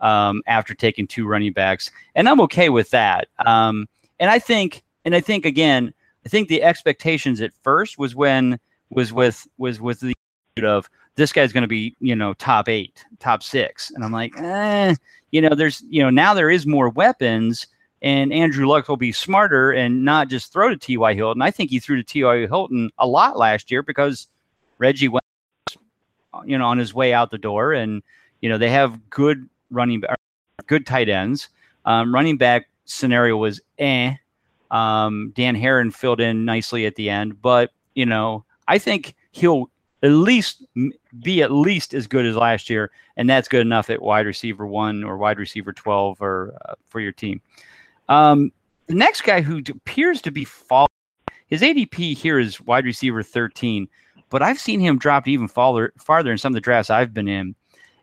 [0.00, 3.28] um, after taking two running backs, and I'm okay with that.
[3.46, 5.92] Um, and I think, and I think again,
[6.26, 8.58] I think the expectations at first was when
[8.90, 10.14] was with was with the
[10.62, 13.90] of this guy's going to be, you know, top eight, top six.
[13.90, 14.94] And I'm like, eh,
[15.30, 17.66] you know, there's, you know, now there is more weapons
[18.02, 21.14] and Andrew Luck will be smarter and not just throw to T.Y.
[21.14, 21.42] Hilton.
[21.42, 22.46] I think he threw to T.Y.
[22.46, 24.28] Hilton a lot last year because
[24.78, 25.24] Reggie went,
[26.44, 27.72] you know, on his way out the door.
[27.72, 28.02] And,
[28.40, 30.18] you know, they have good running, back,
[30.66, 31.48] good tight ends.
[31.84, 34.14] Um, running back scenario was eh.
[34.70, 39.70] Um, Dan Herron filled in nicely at the end, but, you know, I think he'll
[40.02, 40.64] at least
[41.22, 44.66] be at least as good as last year, and that's good enough at wide receiver
[44.66, 47.40] one or wide receiver twelve or uh, for your team.
[48.08, 48.52] Um,
[48.86, 50.88] the next guy who appears to be falling,
[51.46, 53.88] his ADP here is wide receiver 13,
[54.30, 57.28] but I've seen him drop even farther, farther in some of the drafts I've been
[57.28, 57.54] in.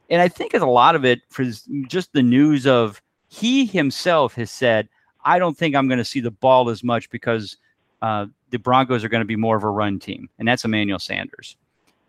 [0.09, 1.43] And I think a lot of it for
[1.87, 4.87] just the news of he himself has said,
[5.25, 7.57] I don't think I'm going to see the ball as much because
[8.01, 10.99] uh, the Broncos are going to be more of a run team, and that's Emmanuel
[10.99, 11.57] Sanders.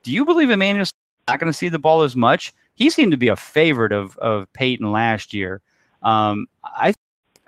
[0.02, 0.92] Do you believe Emmanuel's
[1.26, 2.54] not going to see the ball as much?
[2.74, 5.60] He seemed to be a favorite of of Peyton last year.
[6.02, 6.94] Um, I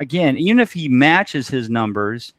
[0.00, 2.32] again, even if he matches his numbers,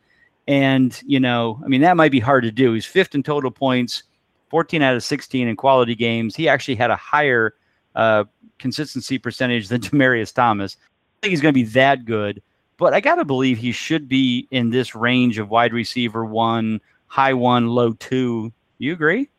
[0.47, 2.73] and you know, I mean, that might be hard to do.
[2.73, 4.03] He's fifth in total points,
[4.49, 6.35] 14 out of 16 in quality games.
[6.35, 7.53] He actually had a higher
[7.95, 8.25] uh,
[8.59, 10.77] consistency percentage than Demaryius Thomas.
[10.79, 12.41] I think he's going to be that good,
[12.77, 16.81] but I got to believe he should be in this range of wide receiver one,
[17.07, 18.51] high one, low two.
[18.77, 19.29] You agree?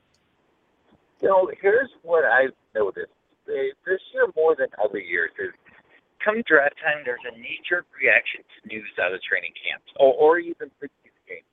[1.20, 3.12] You know, here's what I've noticed
[3.46, 5.52] this year more than other years is
[6.24, 10.38] come draft time, there's a knee-jerk reaction to news out of training camps or, or
[10.38, 11.48] even preseason games.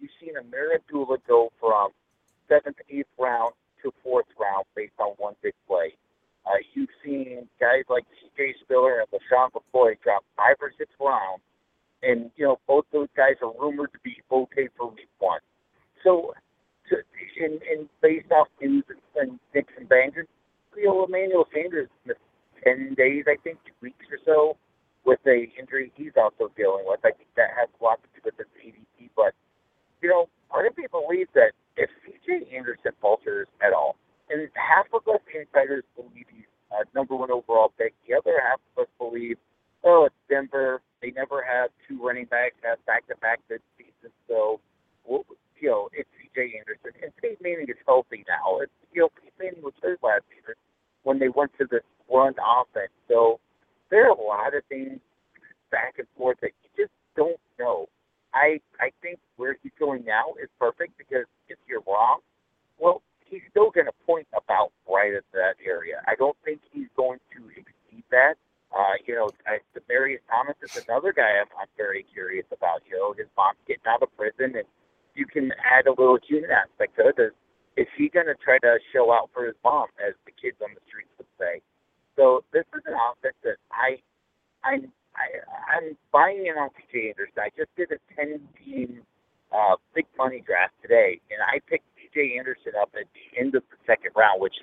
[0.00, 1.90] You've seen Ameer Abdullah go from
[2.48, 5.94] seventh, eighth round to fourth round based on one big play.
[6.46, 8.54] Uh, you've seen guys like C.J.
[8.62, 11.42] Spiller and LeSean McCoy drop five or six rounds,
[12.02, 15.40] and you know both those guys are rumored to be okay for week one.
[16.04, 16.32] So,
[16.88, 16.96] to,
[17.44, 20.24] and, and based off news and, and Nixon Bangen,
[20.76, 22.20] you know Emmanuel Sanders missed
[22.64, 24.56] ten days, I think, two weeks or so,
[25.04, 27.00] with a injury he's also dealing with.
[27.04, 29.10] I think that has a lot to do with his ADP.
[29.16, 29.34] But
[30.00, 32.56] you know, part of me believes that if C.J.
[32.56, 33.96] Anderson falters at all,
[34.30, 38.60] and half of us insiders believe he's uh, number one overall pick, the other half
[38.76, 39.38] of us believe,
[39.84, 40.82] oh, it's Denver.
[41.00, 44.60] They never have two running backs have back-to-back good seasons, so.
[45.06, 45.24] Well,
[45.60, 46.58] you know, it's C.J.
[46.58, 46.92] Anderson.
[47.02, 48.60] And Peyton Manning is healthy now.
[48.60, 50.56] It's, you know, Peyton Manning was hurt last year
[51.02, 51.80] when they went to the
[52.12, 52.92] run offense.
[53.08, 53.40] So
[53.90, 55.00] there are a lot of things
[55.70, 57.88] back and forth that you just don't know.
[58.34, 62.20] I I think where he's going now is perfect because if you're wrong,
[62.78, 66.02] well, he's still going to point about right at that area.
[66.06, 68.34] I don't think he's going to exceed that.
[68.72, 72.82] Uh, you know, I, Marius Thomas is another guy I'm, I'm very curious about.
[72.88, 74.68] You know, his mom's getting out of prison, and
[75.14, 77.32] you can add a little human aspect to it.
[77.76, 80.74] Is he going to try to show out for his mom, as the kids on
[80.74, 81.62] the streets would say?
[82.16, 84.02] So this is an offense that I,
[84.66, 84.82] I,
[85.16, 85.26] I
[85.72, 87.38] I'm buying in on CJ Anderson.
[87.38, 89.00] I just did a 10 team
[89.52, 93.62] uh, big money draft today, and I picked CJ Anderson up at the end of
[93.70, 94.54] the second round, which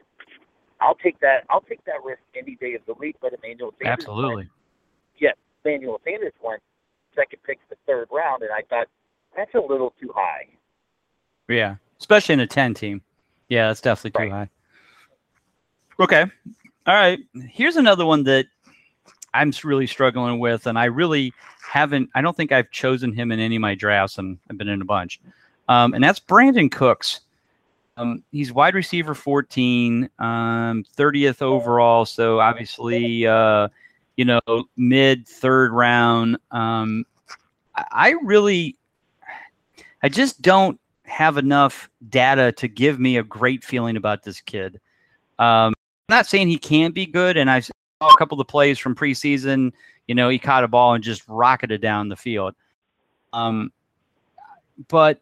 [0.82, 1.44] I'll take that.
[1.50, 3.16] I'll take that risk any day of the week.
[3.22, 4.50] But Emmanuel Sanders, absolutely, went,
[5.20, 6.62] yes, Emmanuel Sanders went
[7.16, 8.88] second pick the third round, and I thought
[9.36, 10.48] that's a little too high.
[11.48, 13.02] Yeah, especially in a 10 team.
[13.50, 14.50] Yeah, that's definitely too right.
[16.00, 16.04] high.
[16.04, 16.32] Okay.
[16.88, 17.20] All right.
[17.50, 18.48] Here's another one that
[19.34, 22.10] I'm really struggling with, and I really haven't.
[22.16, 24.82] I don't think I've chosen him in any of my drafts, and I've been in
[24.82, 25.20] a bunch.
[25.68, 27.22] Um, and that's Brandin Cooks.
[27.98, 32.06] Um, he's wide receiver 14, um, 30th overall.
[32.06, 33.70] So obviously, uh,
[34.18, 34.42] you know,
[34.76, 36.38] mid third round.
[36.52, 37.06] Um,
[37.76, 38.78] I really,
[40.04, 44.80] I just don't have enough data to give me a great feeling about this kid.
[45.40, 45.74] Um,
[46.08, 48.96] I'm not saying he can't be good, and I saw a couple of plays from
[48.96, 49.72] preseason.
[50.08, 52.56] You know, he caught a ball and just rocketed down the field.
[53.34, 53.72] Um,
[54.88, 55.22] but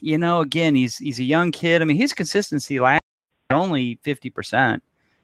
[0.00, 1.82] you know, again, he's he's a young kid.
[1.82, 3.02] I mean, his consistency last
[3.50, 4.82] only fifty percent,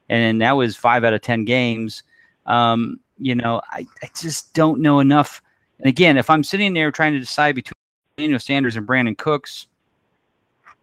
[0.08, 2.02] and that was five out of ten games.
[2.46, 5.42] Um, you know, I, I just don't know enough.
[5.78, 7.74] And again, if I'm sitting there trying to decide between
[8.16, 9.66] Emmanuel Sanders and Brandin Cooks,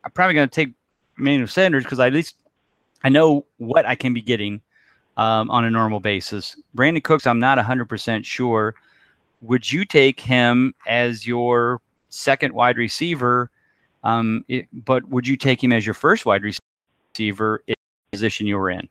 [0.03, 0.73] I'm probably going to take
[1.17, 2.35] Emmanuel Sanders because at least
[3.03, 4.61] I know what I can be getting
[5.17, 6.55] um, on a normal basis.
[6.75, 8.75] Brandin Cooks, I'm not 100% sure.
[9.41, 13.49] Would you take him as your second wide receiver?
[14.03, 18.47] Um, it, but would you take him as your first wide receiver in the position
[18.47, 18.87] you were in?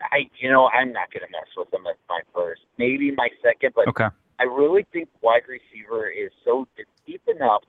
[0.00, 2.62] I, you know, I'm not going to mess with him as my first.
[2.78, 4.08] Maybe my second, but okay.
[4.38, 6.66] I really think wide receiver is so
[7.06, 7.62] deep enough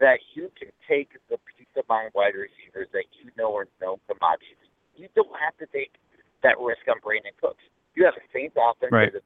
[0.00, 3.98] that you can take the peace of mind wide receivers that you know are known
[4.08, 4.56] commodities.
[4.96, 5.92] You don't have to take
[6.42, 7.62] that risk on Brandin Cooks.
[7.94, 9.12] You have a Saints offense right.
[9.12, 9.22] that,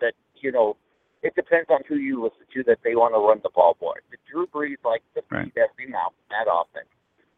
[0.00, 0.76] that, you know,
[1.24, 3.94] it depends on who you listen to that they want to run the ball for.
[4.10, 5.52] The Drew Brees likes to feed right.
[5.56, 6.86] every mouth that offense.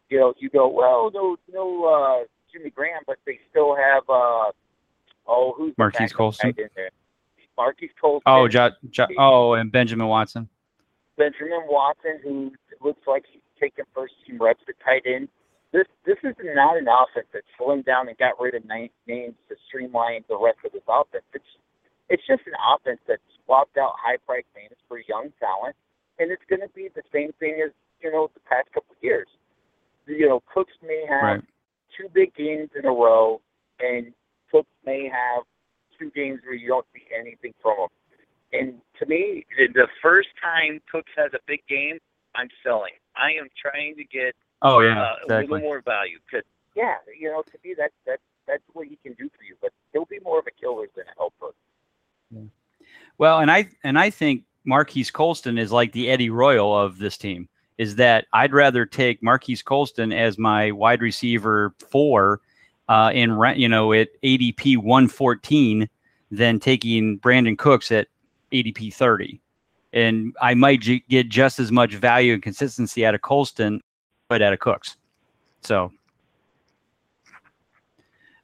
[0.09, 4.51] You know, you go, well, no, no, uh, Jimmy Graham, but they still have, uh,
[5.25, 6.53] oh, who's Marquise Colston?
[6.57, 6.89] in there?
[7.57, 8.23] Marquise Colston.
[8.25, 10.49] Oh, jo- jo- oh, and Benjamin Watson.
[11.17, 15.29] Benjamin Watson, who looks like he's taking first team reps at tight end.
[15.71, 19.55] This this is not an offense that slimmed down and got rid of names to
[19.67, 21.25] streamline the rest of this offense.
[21.33, 21.51] It's
[22.09, 25.75] it's just an offense that's swapped out high price names for young talent,
[26.19, 29.01] and it's going to be the same thing as you know the past couple of
[29.01, 29.27] years.
[30.05, 31.41] You know, Cooks may have Right.
[31.97, 33.41] two big games in a row,
[33.79, 34.13] and
[34.51, 35.43] Cooks may have
[35.97, 37.89] two games where you don't see anything from him.
[38.53, 41.99] And to me, the- first time Cooks has a big game,
[42.35, 42.93] I'm selling.
[43.15, 46.19] I am trying to get Oh yeah, uh, a little more value.
[46.31, 46.43] Cause
[46.75, 49.55] yeah, you know, to me that that that's what he can do for you.
[49.61, 51.53] But he'll be more of a killer than a helper.
[53.17, 57.17] Well, and I and I think Marques Colston is like the Eddie Royal of this
[57.17, 57.47] team.
[57.77, 62.41] Is that I'd rather take Marques Colston as my wide receiver four
[62.89, 65.89] uh, in you know at ADP one fourteen
[66.31, 68.07] than taking Brandin Cooks at
[68.51, 69.41] ADP thirty,
[69.93, 73.81] and I might j- get just as much value and consistency out of Colston,
[74.27, 74.97] but out of Cooks.
[75.61, 75.91] So,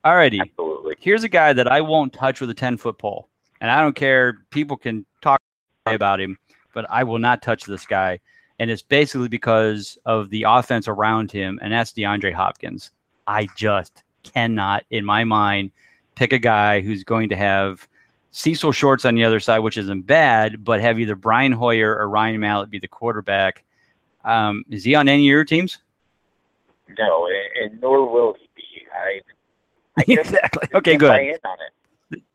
[0.04, 0.96] alrighty Absolutely.
[1.00, 3.30] here's a guy that I won't touch with a 10 foot pole.
[3.64, 4.40] And I don't care.
[4.50, 5.42] People can talk
[5.86, 6.38] about him,
[6.74, 8.20] but I will not touch this guy.
[8.60, 12.92] And it's basically because of the offense around him, and that's DeAndre Hopkins.
[13.26, 15.72] I just cannot, in my mind,
[16.16, 17.88] pick a guy who's going to have
[18.32, 22.10] Cecil Shorts on the other side, which isn't bad, but have either Brian Hoyer or
[22.10, 23.64] Ryan Mallett be the quarterback.
[24.26, 25.78] Um, is he on any of your teams?
[27.00, 28.64] No, and, and nor will he be.
[28.94, 29.22] I,
[29.98, 30.68] I exactly.
[30.74, 31.40] Okay, good.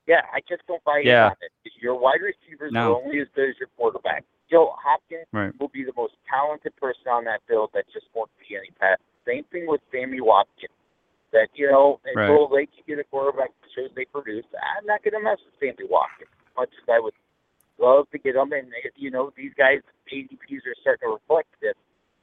[0.08, 0.24] In on it.
[0.24, 1.32] Yeah, I just don't buy Yeah.
[1.40, 1.52] it.
[1.80, 2.94] Your wide receivers No.
[2.94, 4.24] are only as good as your quarterback.
[4.50, 5.52] Joe Hopkins Right.
[5.60, 8.98] will be the most talented person on that field that just won't see any pass.
[9.24, 10.72] Same thing with Sammy Watkins.
[11.30, 12.16] That you know, Right.
[12.30, 15.38] until they can get a quarterback that shows they produce, I'm not going to mess
[15.44, 16.30] with Sammy Watkins.
[16.48, 17.12] As much as I would
[17.76, 21.74] love to get them, and you know, these guys ADPs are starting to reflect this.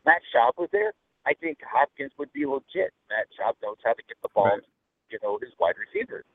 [0.06, 0.94] Matt Schaub was there.
[1.28, 2.94] I think Hopkins would be legit.
[3.10, 4.64] Matt Schaub knows how to get the ball, Right.
[5.10, 6.26] you know, his wide receivers.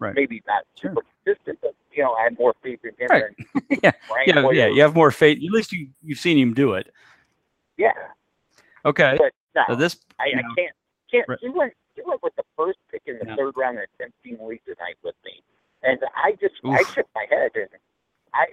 [0.00, 0.14] Right.
[0.14, 0.90] Maybe not Sure.
[0.92, 3.24] super consistent, but you know, I have more faith in him Right.
[3.82, 3.92] Yeah,
[4.26, 4.66] yeah, yeah.
[4.68, 5.38] You have more faith.
[5.38, 6.92] At least you you've seen him do it.
[7.76, 7.92] Yeah,
[8.84, 9.16] Okay.
[9.18, 10.74] but no, So this, I, you I can't.
[11.12, 11.28] Can't.
[11.28, 11.38] Right.
[11.40, 11.72] He went.
[11.94, 13.36] He went with the first pick in the Yeah.
[13.36, 13.86] third round in a
[14.36, 15.42] 10 league tonight with me,
[15.82, 17.68] and I just I shook my head and
[18.32, 18.46] I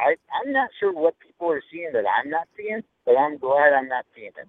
[0.00, 3.72] I I'm not sure what people are seeing that I'm not seeing, but I'm glad
[3.72, 4.48] I'm not seeing it.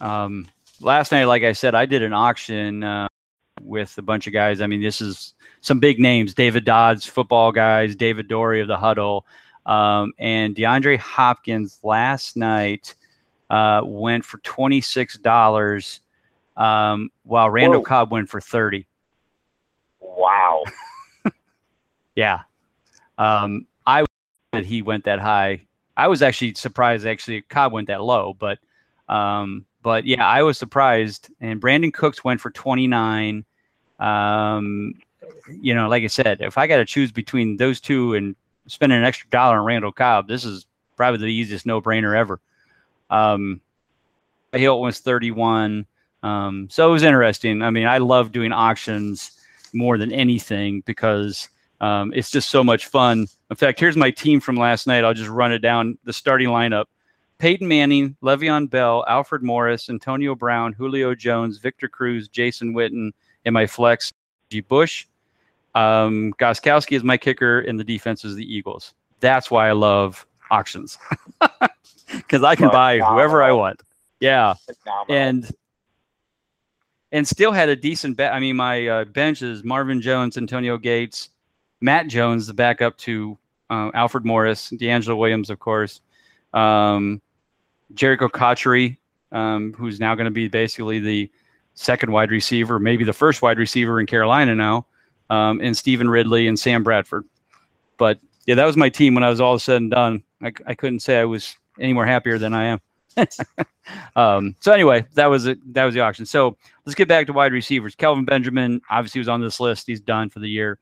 [0.00, 0.48] um,
[0.80, 3.08] last night, like I said, I did an auction uh,
[3.62, 4.60] with a bunch of guys.
[4.60, 8.76] I mean, this is some big names: David Dodds, football guys, David Dorey of the
[8.76, 9.26] Huddle,
[9.66, 11.78] um, and DeAndre Hopkins.
[11.82, 12.94] Last night
[13.50, 16.00] uh, went for twenty six dollars,
[16.56, 17.86] um, while Randall Whoa.
[17.86, 18.86] Cobb went for thirty.
[20.00, 20.64] Wow.
[22.14, 22.40] Yeah.
[23.18, 24.04] Um, I
[24.52, 25.66] that he went that high.
[25.96, 27.06] I was actually surprised.
[27.06, 28.58] Actually, Cobb went that low, but
[29.08, 31.30] um, but yeah, I was surprised.
[31.40, 33.44] And Brandin Cooks went for twenty nine.
[34.02, 34.94] Um,
[35.48, 38.34] you know, like I said, if I got to choose between those two and
[38.66, 42.40] spending an extra dollar on Randall Cobb, this is probably the easiest no brainer ever.
[43.10, 43.60] Um,
[44.52, 45.86] Hilton was thirty one.
[46.22, 47.62] Um, so it was interesting.
[47.62, 49.32] I mean, I love doing auctions
[49.72, 51.48] more than anything because
[51.80, 53.26] um, it's just so much fun.
[53.50, 55.04] In fact, here's my team from last night.
[55.04, 56.86] I'll just run it down the starting lineup
[57.38, 63.10] Peyton Manning, Le'Veon Bell, Alfred Morris, Antonio Brown, Julio Jones, Victor Cruz, Jason Witten,
[63.44, 64.12] and my flex,
[64.50, 64.60] G.
[64.60, 65.06] Bush.
[65.74, 68.94] Um, Gostkowski is my kicker, and the defense is the Eagles.
[69.20, 70.98] That's why I love auctions
[72.12, 73.80] because I can buy whoever I want.
[74.20, 75.16] Yeah Phenomenal.
[75.16, 75.50] and
[77.10, 78.32] and still had a decent bet.
[78.32, 81.28] I mean, my uh, bench is Marvin Jones, Antonio Gates,
[81.80, 83.38] Matt Jones, the backup to
[83.70, 86.00] uh, Alfred Morris, DeAngelo Williams, of course,
[86.54, 87.20] um,
[87.94, 88.98] Jerricho Cotchery,
[89.30, 91.30] um, who's now going to be basically the
[91.74, 94.86] second wide receiver, maybe the first wide receiver in Carolina now,
[95.30, 97.24] um, and Stevan Ridley and Sam Bradford.
[97.98, 100.22] But yeah, that was my team when I was all said and done.
[100.42, 102.80] I, I couldn't say I was any more happier than I am.
[104.16, 105.58] um, so anyway, that was it.
[105.74, 106.26] That was the auction.
[106.26, 107.94] So let's get back to wide receivers.
[107.94, 109.86] Kelvin Benjamin obviously was on this list.
[109.86, 110.78] He's done for the year.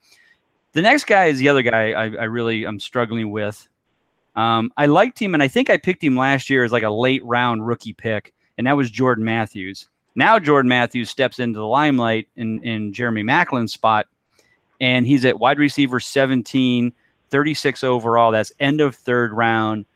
[0.73, 3.69] The next guy is the other guy I, I really am struggling with.
[4.37, 6.91] Um, I liked him, and I think I picked him last year as like a
[6.91, 9.89] late round rookie pick, and that was Jordan Matthews.
[10.15, 14.07] Now Jordan Matthews steps into the limelight in, in Jeremy Maclin's spot,
[14.81, 16.93] and he's at wide receiver 17,
[17.31, 18.33] 36 overall.
[18.33, 19.87] That's end of third round.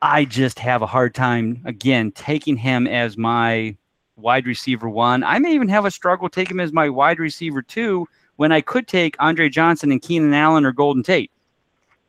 [0.00, 3.76] I just have a hard time again taking him as my
[4.16, 5.22] wide receiver one.
[5.22, 8.60] I may even have a struggle taking him as my wide receiver two when I
[8.62, 11.30] could take Andre Johnson and Keenan Allen or Golden Tate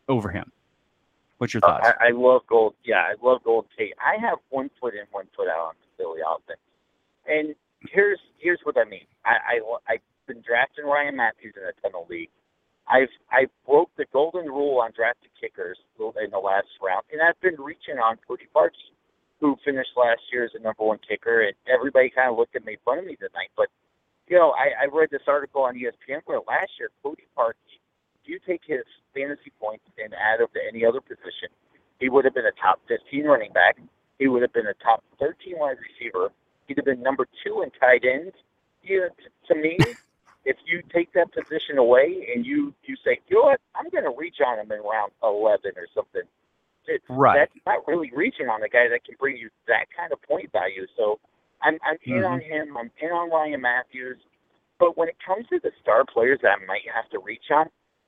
[0.07, 0.51] over him.
[1.37, 1.89] What's your Uh, thoughts?
[1.99, 2.75] I, I love Gold.
[2.83, 3.93] Yeah, I love Gold Tate.
[4.03, 6.59] I have one foot in, one foot out on the Philly offense.
[7.25, 9.07] And here's here's what I mean.
[9.25, 12.31] I, I I've been drafting Ryan Mathews in a ton of leagues,
[12.87, 17.39] I've I broke the golden rule on drafted kickers in the last round, and I've
[17.39, 18.91] been reaching on Cody Parkey,
[19.39, 22.65] who finished last year as the number one kicker, and everybody kind of looked at
[22.65, 23.51] me of me tonight.
[23.55, 23.67] But
[24.27, 27.79] you know, I, I read this article on ESPN where last year Cody Parkey,
[28.21, 28.83] if you take his
[29.15, 31.51] fantasy points and add them to any other position,
[31.99, 33.77] he would have been a top 15 running back.
[34.19, 36.31] He would have been a top 13 wide receiver.
[36.73, 38.33] He'd have been number two in tight ends.
[38.81, 39.09] You know,
[39.49, 39.77] to me,
[40.45, 44.05] if you take that position away and you you say, you know what, I'm going
[44.05, 46.23] to reach on him in round 11 or something.
[46.87, 47.37] It, right.
[47.37, 50.51] That's not really reaching on a guy that can bring you that kind of point
[50.51, 50.87] value.
[50.97, 51.19] So
[51.61, 52.25] I'm I'm in mm-hmm.
[52.25, 52.77] on him.
[52.77, 54.17] I'm in on Ryan Mathews.
[54.79, 57.67] But when it comes to the star players that I might have to reach on,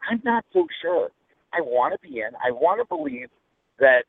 [0.09, 1.09] I'm not so sure.
[1.53, 2.31] I want to be in.
[2.43, 3.29] I want to believe
[3.79, 4.03] that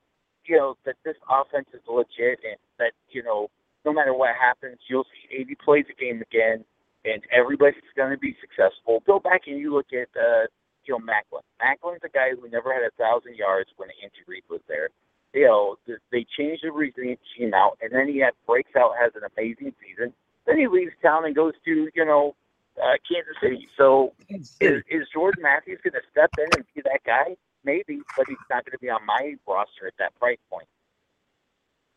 [0.47, 3.51] you know that this offense is legit and that you know
[3.87, 6.65] no matter what happens, you'll see 80 plays a game again
[7.07, 9.03] and everybody's going to be successful.
[9.07, 10.51] Go back and you look at uh,
[10.85, 11.43] you know Maclin.
[11.63, 14.91] Maclin's a guy who never had a thousand yards when Andy Reid was there.
[15.33, 15.77] You know
[16.11, 17.19] they changed the regime
[17.55, 20.13] out, and then he had breaks out, has an amazing season.
[20.47, 22.35] Then he leaves town and goes to you know
[22.77, 23.69] uh, Kansas City.
[23.77, 27.37] So is, is Jordan Matthews going to step in and be that guy?
[27.65, 30.69] Maybe, but he's not going to be on my roster at that price point.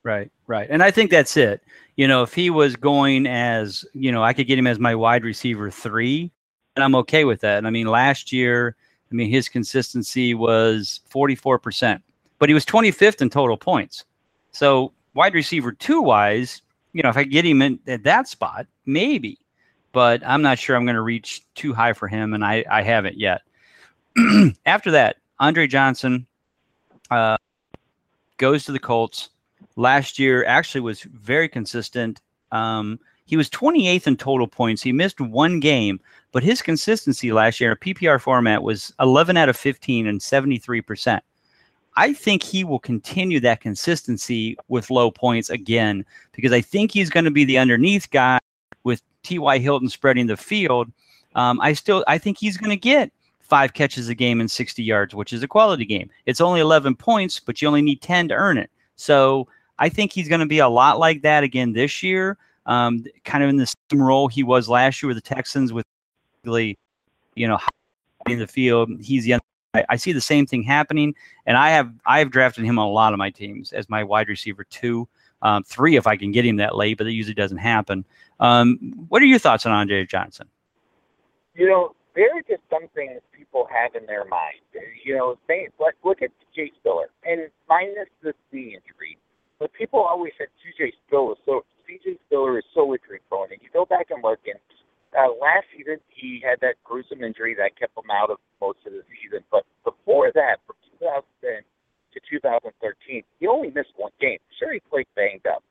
[0.04, 0.68] Right, right.
[0.70, 1.62] And I think that's it.
[1.98, 4.96] You know, if he was going as, you know, I could get him as my
[4.96, 6.32] wide receiver three,
[6.76, 7.58] and I'm okay with that.
[7.58, 8.76] And I mean, last year,
[9.12, 12.02] I mean, his consistency was 44%,
[12.38, 14.06] but he was 25th in total points.
[14.52, 16.62] So, wide receiver two wise,
[16.94, 19.38] you know, if I get him in at that spot, maybe,
[19.92, 22.82] but I'm not sure I'm going to reach too high for him, and I, I
[22.84, 23.42] haven't yet.
[24.66, 26.26] After that, Andre Johnson
[27.12, 27.38] uh,
[28.38, 29.30] goes to the Colts
[29.76, 32.22] last year actually was very consistent.
[32.52, 34.82] Um, he was 28th in total points.
[34.82, 36.00] He missed one game,
[36.32, 40.20] but his consistency last year in a PPR format was 11 out of 15 and
[40.20, 41.22] 73%.
[41.96, 47.10] I think he will continue that consistency with low points again because I think he's
[47.10, 48.40] going to be the underneath guy
[48.84, 49.60] with T.Y.
[49.60, 50.92] Hilton spreading the field.
[51.36, 53.12] Um, I still I think he's going to get
[53.42, 56.10] five catches a game and 60 yards, which is a quality game.
[56.26, 58.70] It's only 11 points, but you only need 10 to earn it.
[58.96, 59.48] So
[59.80, 62.38] I think he's going to be a lot like that again this year.
[62.66, 65.86] Um, kind of in the same role he was last year with the Texans, with
[66.46, 66.76] you
[67.48, 67.58] know,
[68.28, 68.92] in the field.
[69.02, 69.40] He's the
[69.74, 71.16] I, I see the same thing happening,
[71.46, 74.04] and I have I have drafted him on a lot of my teams as my
[74.04, 75.08] wide receiver two,
[75.42, 78.04] um, three if I can get him that late, but it usually doesn't happen.
[78.40, 80.48] Um, what are your thoughts on Andre Johnson?
[81.56, 84.56] You know, there are just some things people have in their mind.
[85.04, 89.18] You know, let, look at Jay Spiller, and minus the knee injury,
[89.60, 93.50] but people always said CJ Spiller so CJ Spiller is so injury prone.
[93.52, 94.62] And you go back and look, and
[95.18, 98.94] uh, last season he had that gruesome injury that kept him out of most of
[98.94, 99.42] the season.
[99.50, 101.66] But before that, from 2010
[102.14, 104.38] to 2013, he only missed one game.
[104.62, 105.64] Sure, he played banged up,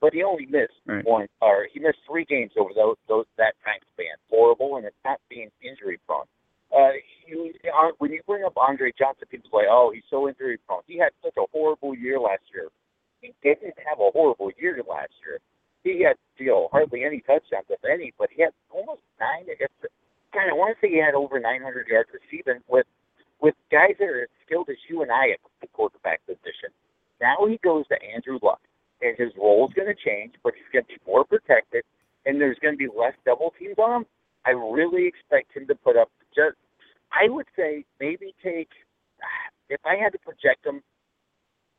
[0.00, 1.04] but he only missed right.
[1.04, 4.16] one, or he missed three games over those, those that time span.
[4.32, 6.24] Horrible, and it's not being injury prone.
[6.74, 10.58] Uh, you, uh, when you bring up Andre Johnson, people say, "Oh, he's so injury
[10.66, 12.68] prone." He had such a horrible year last year
[13.20, 15.40] he didn't have a horrible year last year.
[15.82, 19.46] He had, you know, hardly any touchdowns, if any, but he had almost nine.
[20.34, 22.86] Kind of, want to say he had over 900 yards receiving with
[23.40, 26.72] with guys that are as skilled as you and I at the quarterback position.
[27.20, 28.60] Now he goes to Andrew Luck,
[29.02, 31.84] and his role is going to change, but he's going to be more protected,
[32.24, 34.06] and there's going to be less double teams on him.
[34.46, 36.56] I really expect him to put up just,
[37.12, 38.70] I would say, maybe take,
[39.68, 40.82] if I had to project him,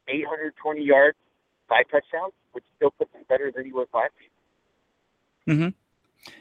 [0.08, 1.18] 820 yards
[1.68, 5.59] five touchdowns, which still puts him better than he was last season.
[5.59, 5.70] Mm-hmm.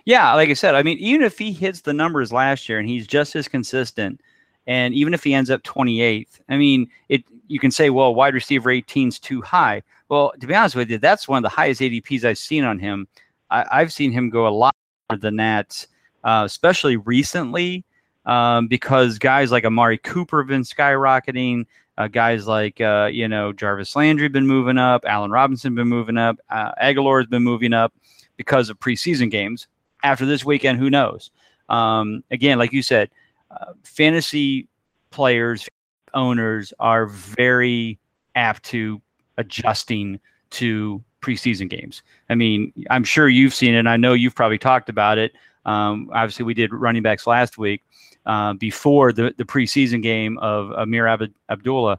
[0.05, 2.89] Yeah, like I said, I mean, even if he hits the numbers last year and
[2.89, 4.20] he's just as consistent,
[4.66, 8.35] and even if he ends up 28th, I mean, it you can say, well, wide
[8.35, 9.83] receiver 18 is too high.
[10.09, 12.79] Well, to be honest with you, that's one of the highest ADPs I've seen on
[12.79, 13.07] him.
[13.51, 14.74] I, have seen him go a lot
[15.20, 15.87] than that,
[16.24, 17.85] uh, especially recently,
[18.24, 21.66] um, because guys like Amari Cooper have been skyrocketing.
[21.99, 26.19] Uh, guys like uh, you know Jarvis Landry been moving up, Allen Robinson been moving
[26.19, 27.95] up, uh, Agholor has been moving up
[28.37, 29.67] because of preseason games.
[30.03, 31.31] After this weekend, who knows?
[31.69, 33.11] Um, again, like you said,
[33.51, 34.69] uh, fantasy
[35.11, 35.69] players,
[36.15, 37.99] owners are very
[38.35, 39.01] apt to
[39.39, 40.21] adjusting
[40.51, 42.03] to preseason games.
[42.31, 43.79] I mean, I'm sure you've seen it.
[43.79, 45.33] And I know you've probably talked about it.
[45.65, 47.83] Um, obviously, we did running backs last week
[48.27, 51.99] uh, before the, the preseason game of Ameer Ab- Abdullah.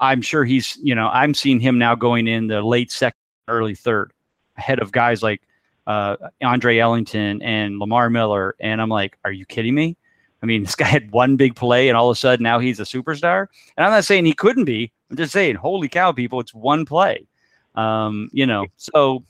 [0.00, 3.74] I'm sure he's, you know, I'm seeing him now going in the late second, early
[3.74, 4.12] third,
[4.56, 5.42] ahead of guys like
[5.86, 8.54] uh, Andre Ellington and Lamar Miller.
[8.60, 9.96] And I'm like, are you kidding me?
[10.42, 12.78] I mean, this guy had one big play, and all of a sudden now he's
[12.80, 13.46] a superstar.
[13.76, 14.92] And I'm not saying he couldn't be.
[15.10, 17.26] I'm just saying, holy cow, people, it's one play.
[17.74, 19.24] Um, you know, so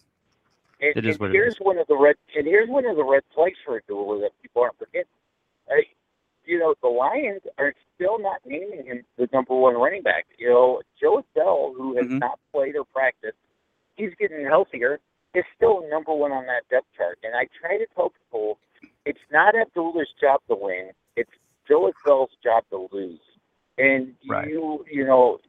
[0.81, 1.61] And, It is what it here's is.
[1.61, 2.17] one of the red.
[2.37, 5.07] And here's one of the red flags for Abdullah that people aren't forgetting.
[5.69, 5.89] Hey,
[6.49, 10.25] you know, the Lions are still not naming him the number one running back.
[10.39, 12.21] You know, Joique Bell, who has Mhm.
[12.21, 13.37] not played or practiced,
[13.97, 14.99] he's getting healthier.
[15.35, 17.19] Is still number one on that depth chart.
[17.23, 18.59] And I try to tell people,
[19.05, 20.93] it's not Abdullah's job to win.
[21.17, 21.31] It's
[21.69, 23.21] Joique Bell's job to lose.
[23.77, 24.49] And Right.
[24.49, 25.41] you, you know,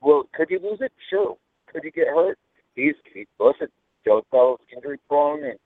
[0.00, 0.92] well, could he lose it?
[1.10, 1.36] Sure.
[1.66, 2.38] Could he get hurt?
[2.74, 3.70] He's he, listen.
[4.06, 5.58] Joique Bell's injury prone and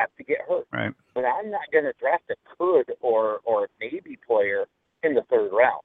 [0.00, 0.66] have to get hurt.
[0.72, 0.92] Right.
[1.14, 4.66] But I'm not going to draft a could or or a maybe player
[5.02, 5.82] in the third round.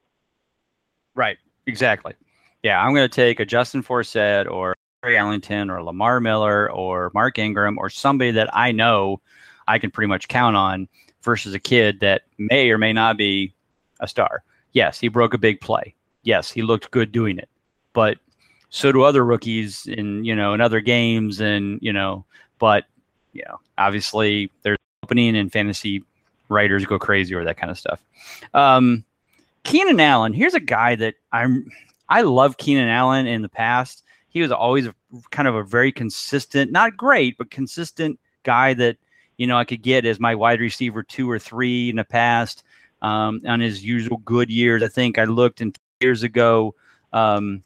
[1.14, 1.38] Right.
[1.66, 2.14] Exactly.
[2.62, 7.10] Yeah, I'm going to take a Justin Forsett or Harry Ellington or Lamar Miller or
[7.14, 9.20] Mark Ingram or somebody that I know
[9.68, 10.88] I can pretty much count on
[11.22, 13.54] versus a kid that may or may not be
[14.00, 14.42] a star.
[14.72, 15.94] Yes, he broke a big play.
[16.22, 17.48] Yes, he looked good doing it.
[17.92, 18.18] But
[18.68, 22.24] so do other rookies in, you know, in other games and, you know,
[22.58, 22.84] but
[23.36, 26.02] you know, obviously there's opening and fantasy
[26.48, 28.00] writers go crazy over that kind of stuff.
[28.54, 29.04] Um
[29.64, 31.70] Keenan Allen, here's a guy that I'm
[32.08, 34.04] I love Keenan Allen in the past.
[34.28, 34.94] He was always a,
[35.30, 38.96] kind of a very consistent, not great, but consistent guy that
[39.38, 42.62] you know I could get as my wide receiver two or three in the past.
[43.02, 46.74] Um, on his usual good years, I think I looked in years ago,
[47.12, 47.62] um,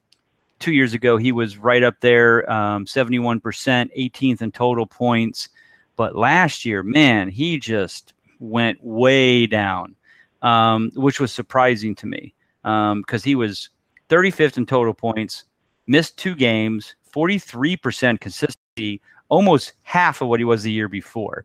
[0.61, 5.48] two years ago, he was right up there, um, 71%, 18th in total points.
[5.96, 9.96] But last year, man, he just went way down
[10.42, 13.70] um, which was surprising to me because he was
[14.08, 15.44] 35th in total points,
[15.86, 21.44] missed two games, 43% consistency, almost half of what he was the year before.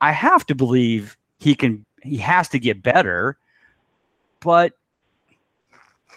[0.00, 3.38] I have to believe he can, he has to get better,
[4.40, 4.72] but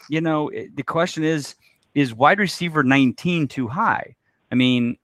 [0.10, 1.56] you know, the question is,
[1.96, 4.16] is wide receiver 19 too high?
[4.52, 4.98] I mean,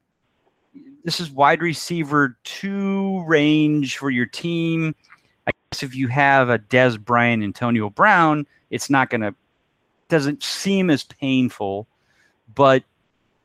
[1.04, 4.94] this is wide receiver two range for your team.
[5.48, 9.34] I guess if you have a Dez Bryant, Antonio Brown, it's not going to
[10.10, 11.88] doesn't seem as painful,
[12.54, 12.84] but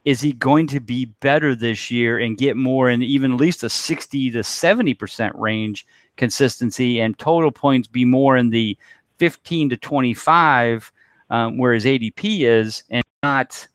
[0.04, 3.62] is he going to be better this year and get more in even at least
[3.62, 5.86] a 60 to 70% range
[6.16, 8.76] consistency and total points be more in the
[9.18, 10.92] 15 to 25
[11.30, 13.68] um, where his ADP is and not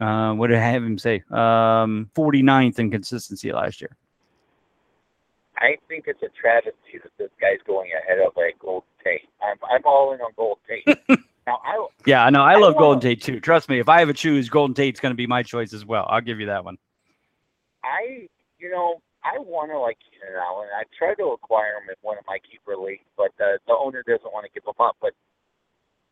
[0.00, 1.22] uh, what did I have him say?
[1.30, 3.94] Um, 49th in consistency last year.
[5.58, 9.28] I think it's a travesty that this guy's going ahead of like Gold Tate.
[9.42, 10.86] I'm I'm all in on Gold Tate.
[11.46, 12.42] now I Yeah, I know.
[12.42, 13.40] I I love Golden Tate too.
[13.40, 15.84] Trust me, if I have a choose, Golden Tate's going to be my choice as
[15.84, 16.06] well.
[16.08, 16.78] I'll give you that one.
[17.84, 18.26] I
[18.58, 20.68] you know I want to like Keenan Allen.
[20.74, 24.02] I tried to acquire him in one of my keeper leagues, but uh, the owner
[24.06, 24.96] doesn't want to give him up.
[24.98, 25.12] But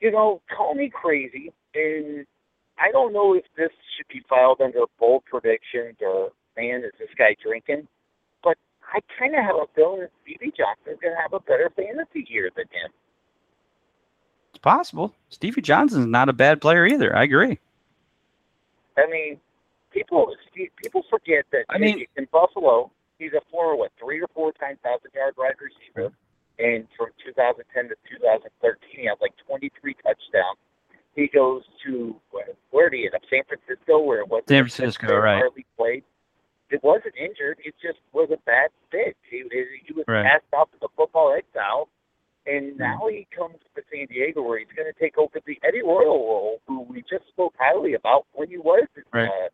[0.00, 2.26] you know, call me crazy, and
[2.80, 7.08] I don't know if this should be filed under bold predictions or man, is this
[7.16, 7.88] guy drinking?
[8.42, 8.56] But
[8.92, 12.26] I kind of have a feeling that Stevie Johnson's going to have a better fantasy
[12.28, 12.90] year than him.
[14.50, 15.14] It's possible.
[15.28, 17.14] Stevie Johnson's not a bad player either.
[17.14, 17.58] I agree.
[18.96, 19.38] I mean,
[19.92, 20.34] people
[20.82, 21.64] people forget that.
[21.68, 25.54] I mean- in Buffalo, he's a former what three or four times thousand yard wide
[25.60, 26.12] receiver,
[26.58, 30.58] and from 2010 to 2013, he had like 23 touchdowns.
[31.18, 33.22] He goes to where, where did he end up?
[33.28, 35.38] San Francisco, where it was San Francisco, right.
[35.38, 36.04] Hardly played.
[36.70, 37.58] It wasn't injured.
[37.64, 39.16] It just was a bad fit.
[39.28, 39.42] He,
[39.84, 40.24] he was Right.
[40.24, 41.88] passed off to the football exile,
[42.46, 42.78] and Mhm.
[42.78, 46.18] now he comes to San Diego, where he's going to take over the Eddie Royal
[46.18, 49.28] role, who we just spoke highly about when he was in Right.
[49.28, 49.48] uh,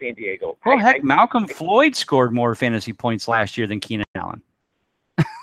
[0.00, 0.56] San Diego.
[0.64, 4.40] Well, I- heck, I- Malcolm Floyd scored more fantasy points last year than Keenan Allen.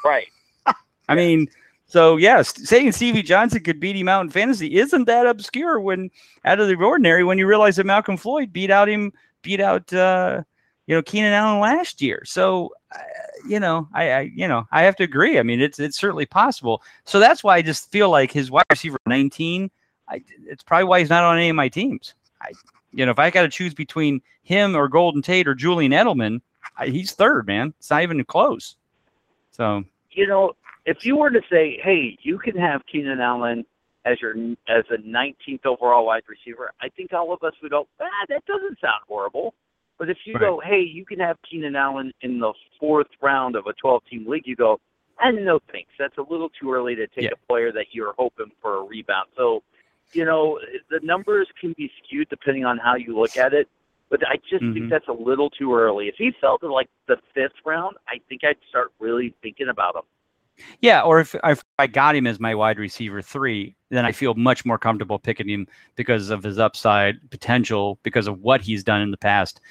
[0.03, 0.27] right.
[1.09, 1.49] I mean,
[1.87, 6.11] so yes, saying Stevie Johnson could beat him out in fantasy isn't that obscure when
[6.43, 9.91] out of the ordinary when you realize that Malcolm Floyd beat out him, beat out
[9.93, 10.43] uh,
[10.87, 12.23] you know Keenan Allen last year.
[12.25, 12.99] So uh,
[13.47, 15.39] you know, I, I you know I have to agree.
[15.39, 16.81] I mean, it's it's certainly possible.
[17.05, 19.71] So that's why I just feel like his wide receiver 19.
[20.09, 22.15] I, it's probably why he's not on any of my teams.
[22.41, 22.51] I
[22.91, 26.41] you know if I got to choose between him or Golden Tate or Julian Edelman,
[26.77, 27.73] I, he's third, man.
[27.79, 28.75] It's not even close.
[29.51, 30.53] So you know,
[30.87, 33.65] if you were to say, hey, you can have Keenan Allen
[34.05, 34.31] as your
[34.69, 38.45] as a 19th overall wide receiver, I think all of us would go, ah, that
[38.45, 39.53] doesn't sound horrible.
[39.99, 40.41] But if you Right.
[40.41, 44.47] go, hey, you can have Keenan Allen in the fourth round of a 12-team league,
[44.47, 44.79] you go,
[45.19, 45.91] and no thanks.
[45.99, 47.31] That's a little too early to take Yeah.
[47.33, 49.27] a player that you're hoping for a rebound.
[49.35, 49.63] So,
[50.13, 50.59] you know,
[50.89, 53.67] the numbers can be skewed depending on how you look at it.
[54.09, 54.73] But I just Mhm.
[54.73, 56.07] think that's a little too early.
[56.07, 59.97] If he fell to like the fifth round, I think I'd start really thinking about
[59.97, 60.03] him.
[60.81, 64.33] Yeah, or if, if I got him as my wide receiver three, then I feel
[64.33, 69.01] much more comfortable picking him because of his upside potential, because of what he's done
[69.01, 69.61] in the past.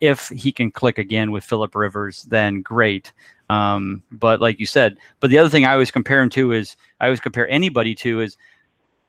[0.00, 3.12] If he can click again with Philip Rivers, then great.
[3.48, 6.76] Um, but like you said, but the other thing I always compare him to is
[7.00, 8.36] I always compare anybody to is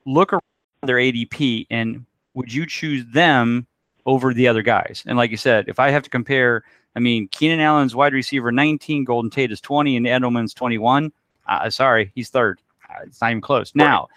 [0.05, 0.41] look around
[0.83, 3.67] their ADP and would you choose them
[4.05, 5.03] over the other guys?
[5.07, 6.63] And like you said, if I have to compare,
[6.95, 11.11] I mean, Keenan Allen's wide receiver 19, Golden Tate is 20, and Edelman's 21.
[11.47, 12.59] Uh, sorry, he's third.
[12.89, 13.73] Uh, it's not even close.
[13.75, 14.07] Now,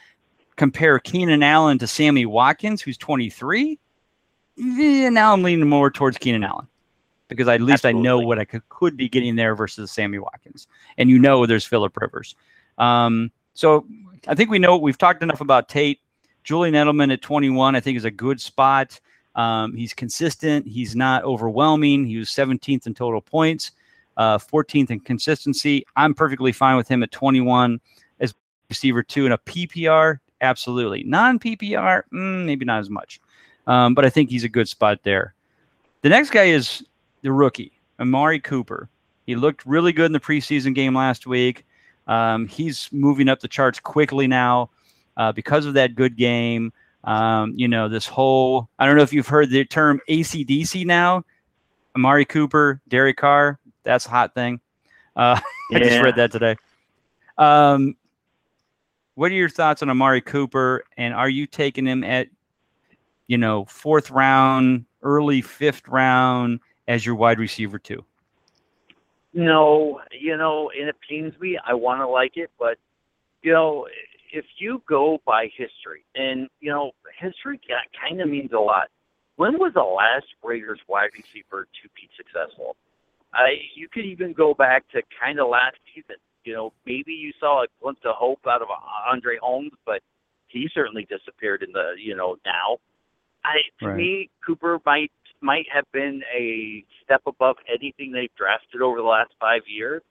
[0.57, 3.78] compare Keenan Allen to Sammy Watkins, who's 23.
[4.57, 6.66] Yeah, now I'm leaning more towards Keenan Allen
[7.28, 8.01] because at least Absolutely.
[8.01, 10.66] I know what I could, could be getting there versus Sammy Watkins.
[10.99, 12.35] And you know there's Philip Rivers.
[12.76, 13.87] Um, so
[14.26, 16.01] I think we know we've talked enough about Tate.
[16.45, 19.01] Julian Edelman at 21, I think, is a good spot.
[19.35, 20.66] Um, he's consistent.
[20.66, 22.05] He's not overwhelming.
[22.05, 23.72] He was 17th in total points,
[24.17, 25.85] uh, 14th in consistency.
[25.97, 27.81] I'm perfectly fine with him at 21
[28.21, 28.35] as
[28.69, 30.19] receiver two in a PPR.
[30.41, 31.05] Absolutely.
[31.05, 33.21] Non PPR, mm, maybe not as much.
[33.67, 35.35] Um, but I think he's a good spot there.
[36.03, 36.83] The next guy is
[37.23, 38.89] the rookie, Amari Cooper.
[39.27, 41.65] He looked really good in the preseason game last week.
[42.09, 44.71] Um, he's moving up the charts quickly now
[45.17, 46.73] uh, because of that good game.
[47.05, 51.25] Um, you know, this whole, I don't know if you've heard the term ACDC now.
[51.95, 54.61] Amari Cooper, Derek Carr, that's a hot thing.
[55.16, 55.41] Uh,
[55.74, 56.57] I just read that today.
[57.39, 57.97] Um,
[59.14, 60.85] what are your thoughts on Amari Cooper?
[60.97, 62.28] And are you taking him at,
[63.26, 68.05] you know, fourth round, early fifth round as your wide receiver too?
[69.33, 71.59] No, you know, and it pains me.
[71.64, 72.78] I want to like it, but
[73.43, 73.87] you know,
[74.33, 77.61] if you go by history, and you know, history
[78.01, 78.89] kind of means a lot.
[79.37, 82.76] When was the last Raiders wide receiver to be successful?
[83.33, 86.16] I you could even go back to kind of last season.
[86.45, 90.01] You know, maybe you saw a glimpse of hope out of uh, Andre Holmes, but
[90.49, 92.78] he certainly disappeared in the you know now.
[93.45, 93.97] I to right.
[93.97, 99.33] me, Cooper might might have been a step above anything they've drafted over the last
[99.41, 100.03] five years,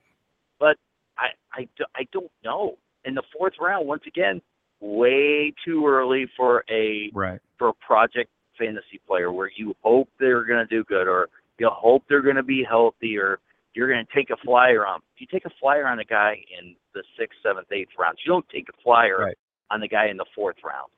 [0.58, 0.76] but
[1.18, 4.40] I I, I don't know in the fourth round, once again,
[4.80, 7.40] way too early for a right.
[7.58, 11.28] for a project fantasy player where you hope they're going to do good or
[11.60, 13.38] you hope they're going to be healthy or
[13.74, 15.00] you're going to take a flyer on.
[15.14, 18.32] If you take a flyer on a guy in the sixth, seventh, eighth rounds, you
[18.32, 19.38] don't take a flyer right.
[19.70, 20.90] on the guy in the fourth round.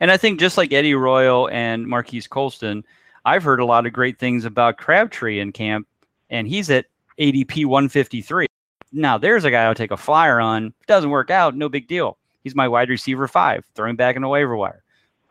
[0.00, 2.84] And I think just like Eddie Royal and Marques Colston,
[3.24, 5.88] I've heard a lot of great things about Crabtree in camp,
[6.30, 6.86] and he's at
[7.18, 8.46] ADP 153.
[8.92, 10.74] Now there's a guy I'll take a flyer on.
[10.80, 12.18] If doesn't work out, no big deal.
[12.44, 14.82] He's my wide receiver five, throwing back in the waiver wire.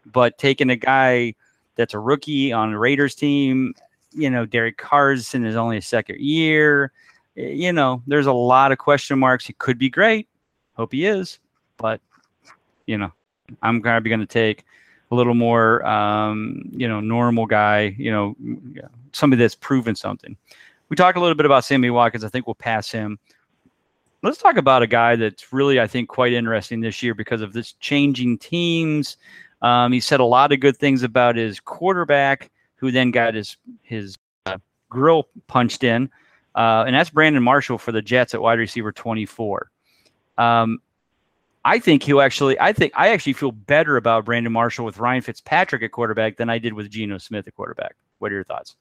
[0.06, 1.36] But taking a guy
[1.76, 3.74] that's a rookie on a Raiders team,
[4.18, 6.92] you know, Derek Carr's in his only second year.
[7.38, 9.46] Eh, you know, there's a lot of question marks.
[9.46, 10.28] He could be great.
[10.74, 11.40] Hope he is.
[11.78, 12.02] But,
[12.86, 13.12] you know,
[13.62, 14.66] I'm probably going to take
[15.12, 18.36] a little more, um, you know, normal guy, you know,
[19.14, 20.36] somebody that's proven something.
[20.90, 22.24] We talked a little bit about Sammy Watkins.
[22.24, 23.20] I think we'll pass him.
[24.24, 27.54] Let's talk about a guy that's really, I think, quite interesting this year because of
[27.54, 29.18] this changing teams.
[29.62, 33.58] Um, he said a lot of good things about his quarterback, who then got his
[33.82, 34.58] his uh,
[34.90, 36.10] grill punched in,
[36.56, 39.70] uh, and that's Brandon Marshall for the Jets at wide receiver 24.
[40.38, 40.80] Um,
[41.66, 42.60] I think he'll actually.
[42.60, 46.50] I think I actually feel better about Brandon Marshall with Ryan Fitzpatrick at quarterback than
[46.50, 47.96] I did with Geno Smith at quarterback.
[48.20, 48.76] What are your thoughts?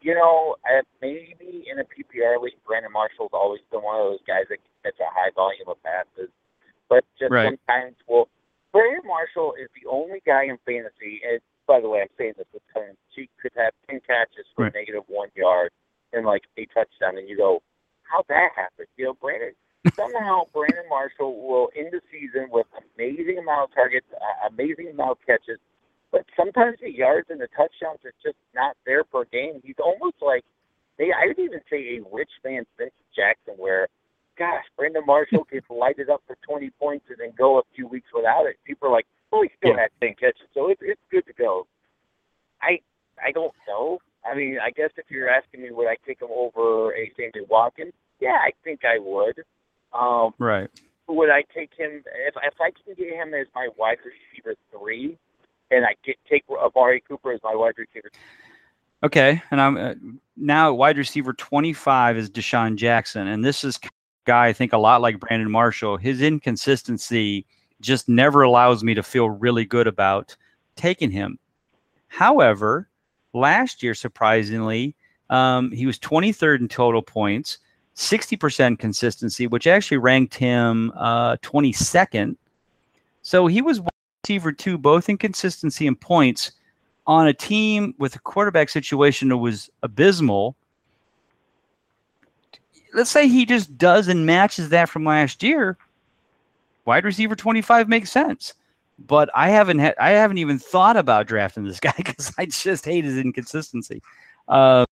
[0.00, 0.56] you know,
[1.00, 4.98] maybe in a PPR league, Brandon Marshall's always been one of those guys that gets
[5.00, 6.30] a high volume of passes.
[6.88, 7.46] But just right.
[7.46, 8.28] sometimes, well,
[8.72, 11.20] Brandon Marshall is the only guy in fantasy.
[11.28, 12.96] And by the way, I'm saying this with terms.
[13.14, 14.74] She could have ten catches for right.
[14.74, 15.70] negative one yard
[16.12, 17.62] and like a touchdown, and you go,
[18.02, 19.52] "How'd that happen?" You know, Brandon.
[19.94, 22.66] somehow, Brandon Marshall will end the season with
[22.96, 25.60] amazing amount of targets, uh, amazing amount of catches,
[26.10, 29.60] but sometimes the yards and the touchdowns are just not there per game.
[29.62, 30.44] He's almost like
[30.98, 33.86] they I would even say a rich man Vince Jackson where
[34.36, 38.08] gosh, Brandon Marshall gets lighted up for twenty points and then go a few weeks
[38.14, 38.56] without it.
[38.64, 39.06] People are like,
[39.38, 39.82] Oh, he still yeah.
[39.82, 41.66] had ten catches, so it's it's good to go.
[42.62, 42.80] I
[43.22, 43.98] I don't know.
[44.24, 47.46] I mean, I guess if you're asking me would I take him over a Sammy
[47.48, 49.42] Watkins, yeah, I think I would.
[49.92, 50.68] Um right.
[51.08, 55.18] Would I take him if if I can get him as my wide receiver three?
[55.70, 58.10] and I get, take Amari Cooper as my wide receiver.
[59.02, 59.94] Okay, and I'm uh,
[60.36, 63.78] now wide receiver 25 is DeSean Jackson, and this is
[64.24, 65.96] guy I think a lot like Brandon Marshall.
[65.96, 67.46] His inconsistency
[67.80, 70.36] just never allows me to feel really good about
[70.76, 71.38] taking him.
[72.08, 72.88] However,
[73.34, 74.94] last year surprisingly,
[75.30, 77.58] um, he was 23rd in total points,
[77.96, 82.36] 60% consistency, which actually ranked him uh, 22nd.
[83.22, 83.80] So he was
[84.24, 86.52] receiver two, both in consistency and points,
[87.06, 90.54] on a team with a quarterback situation that was abysmal.
[92.94, 95.78] Let's say he just does and matches that from last year.
[96.88, 98.54] Wide receiver 25 makes sense.
[98.98, 102.84] But I haven't had I haven't even thought about drafting this guy because I just
[102.84, 104.02] hate his inconsistency.
[104.48, 104.86] Uh,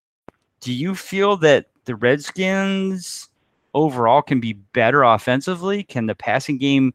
[0.60, 3.30] do you feel that the Redskins
[3.72, 5.82] overall can be better offensively?
[5.84, 6.92] Can the passing game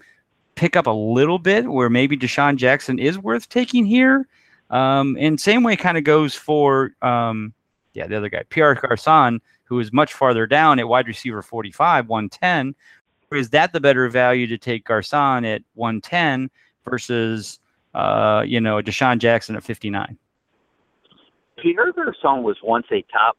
[0.54, 4.28] pick up a little bit where maybe DeSean Jackson is worth taking here?
[4.70, 7.54] Um, and same way kind of goes for um,
[7.94, 12.08] yeah, the other guy, Pierre Garcon, who is much farther down at wide receiver 45,
[12.08, 12.76] 110.
[13.32, 16.50] Is that the better value to take Garcon at 110
[16.88, 17.60] versus
[17.94, 20.18] uh, you know, DeSean Jackson at 59?
[21.58, 23.38] Pierre Garcon was once a top,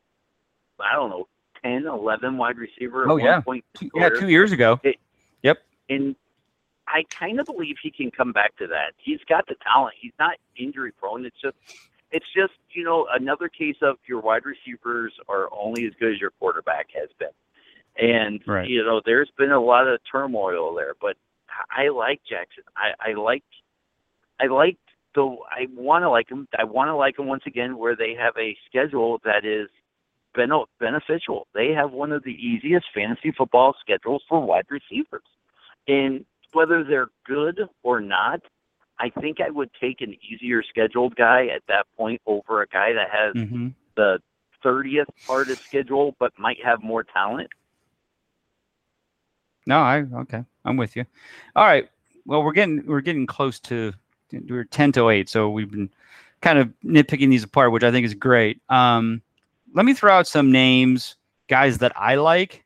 [0.80, 1.28] I don't know,
[1.62, 3.08] 10, 11 wide receiver.
[3.08, 3.40] Oh, yeah.
[3.40, 3.64] Point
[3.94, 4.80] yeah, two years ago.
[4.82, 4.96] It,
[5.42, 5.58] yep.
[5.88, 6.14] And
[6.88, 8.92] I kind of believe he can come back to that.
[8.98, 9.94] He's got the talent.
[10.00, 11.24] He's not injury prone.
[11.24, 11.56] It's just,
[12.10, 16.20] it's just, you know, another case of your wide receivers are only as good as
[16.20, 17.28] your quarterback has been.
[17.98, 18.68] And, right.
[18.68, 21.16] you know, there's been a lot of turmoil there, but
[21.70, 22.64] I like Jackson.
[22.76, 23.44] I, I like,
[24.40, 24.78] I like
[25.14, 26.48] the, I want to like him.
[26.58, 29.68] I want to like him once again where they have a schedule that is
[30.80, 31.46] beneficial.
[31.54, 35.22] They have one of the easiest fantasy football schedules for wide receivers.
[35.86, 38.40] And whether they're good or not,
[38.98, 42.92] I think I would take an easier scheduled guy at that point over a guy
[42.92, 43.68] that has mm-hmm.
[43.96, 44.20] the
[44.64, 47.50] 30th hardest schedule but might have more talent.
[49.66, 50.44] No, I okay.
[50.64, 51.04] I'm with you.
[51.56, 51.88] All right.
[52.26, 53.92] Well, we're getting we're getting close to
[54.48, 55.90] we're 10 to 8, so we've been
[56.40, 58.60] kind of nitpicking these apart, which I think is great.
[58.68, 59.22] Um,
[59.74, 61.16] let me throw out some names,
[61.48, 62.64] guys that I like.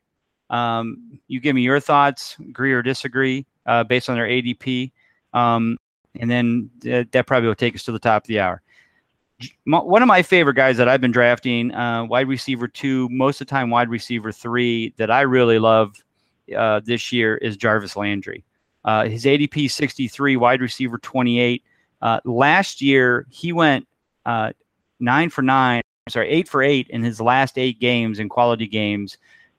[0.49, 4.91] Um, you give me your thoughts, agree or disagree, uh, based on their ADP.
[5.33, 5.77] Um,
[6.19, 8.61] and then th- that probably will take us to the top of the hour.
[9.65, 13.47] one of my favorite guys that I've been drafting, uh, wide receiver two, most of
[13.47, 15.95] the time wide receiver three, that I really love
[16.55, 18.43] uh, this year is Jarvis Landry.
[18.85, 21.63] Uh, his ADP 63, wide receiver 28.
[22.01, 23.87] Uh, last year, he went
[24.25, 24.53] uh,
[24.99, 29.17] nine for nine, sorry, eight for eight in his last eight games in quality games.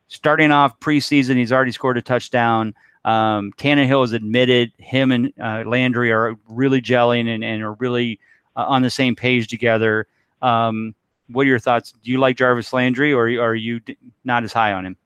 [0.08, 2.74] Starting off preseason, he's already scored a touchdown.
[3.04, 8.18] Um, Tannehill has admitted him and uh, Landry are really gelling and, and are really
[8.56, 10.06] uh, on the same page together.
[10.42, 10.94] Um,
[11.28, 11.92] what are your thoughts?
[12.02, 13.80] Do you like Jarvis Landry, or are you
[14.24, 14.96] not as high on him?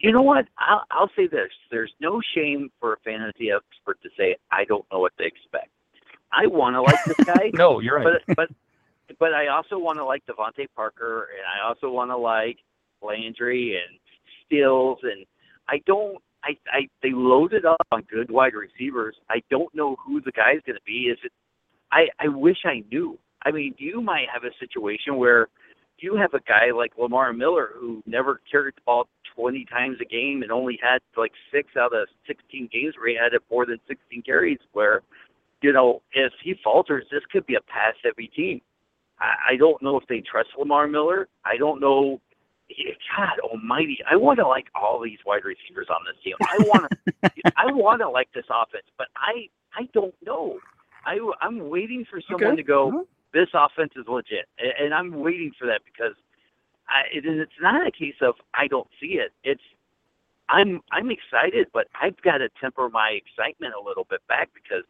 [0.00, 0.46] You know what?
[0.58, 4.84] I'll, I'll say this: there's no shame for a fantasy expert to say I don't
[4.90, 5.68] know what to expect.
[6.32, 7.50] I want to like this guy.
[7.54, 8.18] no, you're right.
[8.26, 8.48] But but
[9.18, 12.58] but I also want to like DeVante Parker, and I also want to like
[13.02, 13.98] Landry and
[14.46, 15.26] Stills, and
[15.68, 19.16] I don't I, I they loaded up on good wide receivers.
[19.28, 21.10] I don't know who the guy's going to be.
[21.12, 21.32] Is it?
[21.92, 23.18] I I wish I knew.
[23.44, 25.48] I mean, you might have a situation where
[25.98, 29.08] you have a guy like Lamar Miller who never carried the ball
[29.40, 33.16] 20 times a game and only had like six out of 16 games where he
[33.16, 34.58] had it more than 16 carries.
[34.72, 35.02] Where,
[35.62, 38.60] you know, if he falters, this could be a pass-heavy team.
[39.18, 41.28] I, I don't know if they trust Lamar Miller.
[41.44, 42.20] I don't know
[43.16, 46.34] God Almighty, I want to like all these wide receivers on this team.
[46.40, 50.58] I want to, I want to like this offense, but I, I don't know.
[51.04, 52.56] I, I'm waiting for someone okay.
[52.56, 52.88] to go.
[52.88, 53.04] Uh-huh.
[53.32, 56.14] This offense is legit, and, and I'm waiting for that because
[56.90, 59.32] I, it, it's not a case of I don't see it.
[59.44, 59.62] It's
[60.48, 64.84] I'm I'm excited, but I've got to temper my excitement a little bit back because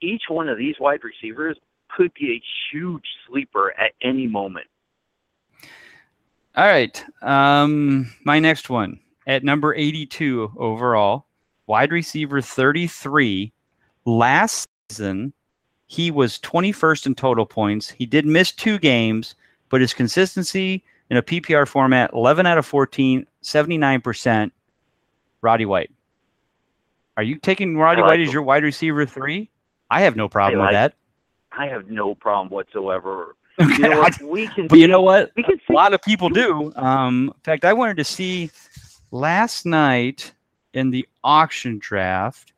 [0.00, 1.58] each one of these wide receivers
[1.94, 4.66] could be a huge sleeper at any moment.
[6.56, 7.04] All right.
[7.22, 11.26] Um, my next one at number 82 overall,
[11.66, 13.52] wide receiver 33.
[14.04, 15.32] Last season,
[15.86, 17.90] he was 21st in total points.
[17.90, 19.34] He did miss two games,
[19.68, 24.50] but his consistency in a PPR format 11 out of 14, 79%.
[25.42, 25.90] Roddy White.
[27.16, 29.50] Are you taking Roddy like White as your wide receiver three?
[29.90, 30.94] I have no problem like, with that.
[31.52, 33.82] I have no problem whatsoever Okay.
[33.82, 34.22] You know what?
[34.22, 34.68] We can.
[34.68, 35.32] But you know what?
[35.36, 36.72] We can a lot of people do.
[36.76, 38.50] Um, in fact, I wanted to see
[39.10, 40.32] last night
[40.72, 42.54] in the auction draft.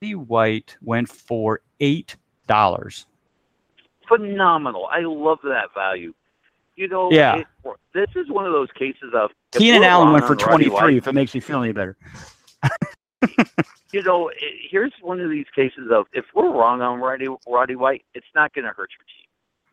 [0.00, 2.16] The white went for eight
[2.46, 3.06] dollars.
[4.08, 4.88] Phenomenal!
[4.90, 6.14] I love that value.
[6.82, 7.36] You know, yeah.
[7.36, 7.46] It,
[7.94, 10.96] this is one of those cases of Keenan Allen went for twenty three.
[10.96, 11.96] If it makes you feel any better.
[13.92, 14.36] you know, it,
[14.68, 18.52] here's one of these cases of if we're wrong on Roddy, Roddy White, it's not
[18.52, 19.22] going to hurt your team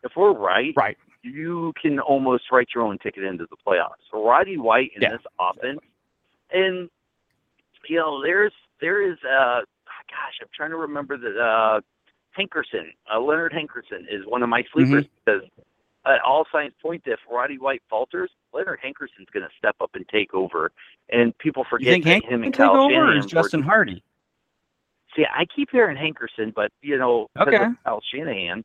[0.02, 4.06] if we're right, right, you can almost write your own ticket into the playoffs.
[4.12, 5.10] Roddy White in Yeah.
[5.10, 5.80] this offense,
[6.52, 6.88] and
[7.88, 9.60] you know, there's there is uh,
[10.08, 11.80] gosh, I'm trying to remember that uh,
[12.38, 15.12] Hankerson, uh, Leonard Hankerson is one of my sleepers Mm-hmm.
[15.24, 15.42] because
[16.04, 19.90] uh, all signs point that if Roddy White falters, Leonard Hankerson's going to step up
[19.94, 20.72] and take over,
[21.10, 24.02] and people You forget think that Hank him and take over, Justin Hardy?
[25.16, 27.56] See, I keep hearing Hankerson, but you know, Okay.
[27.56, 28.64] of Kyle Shanahan,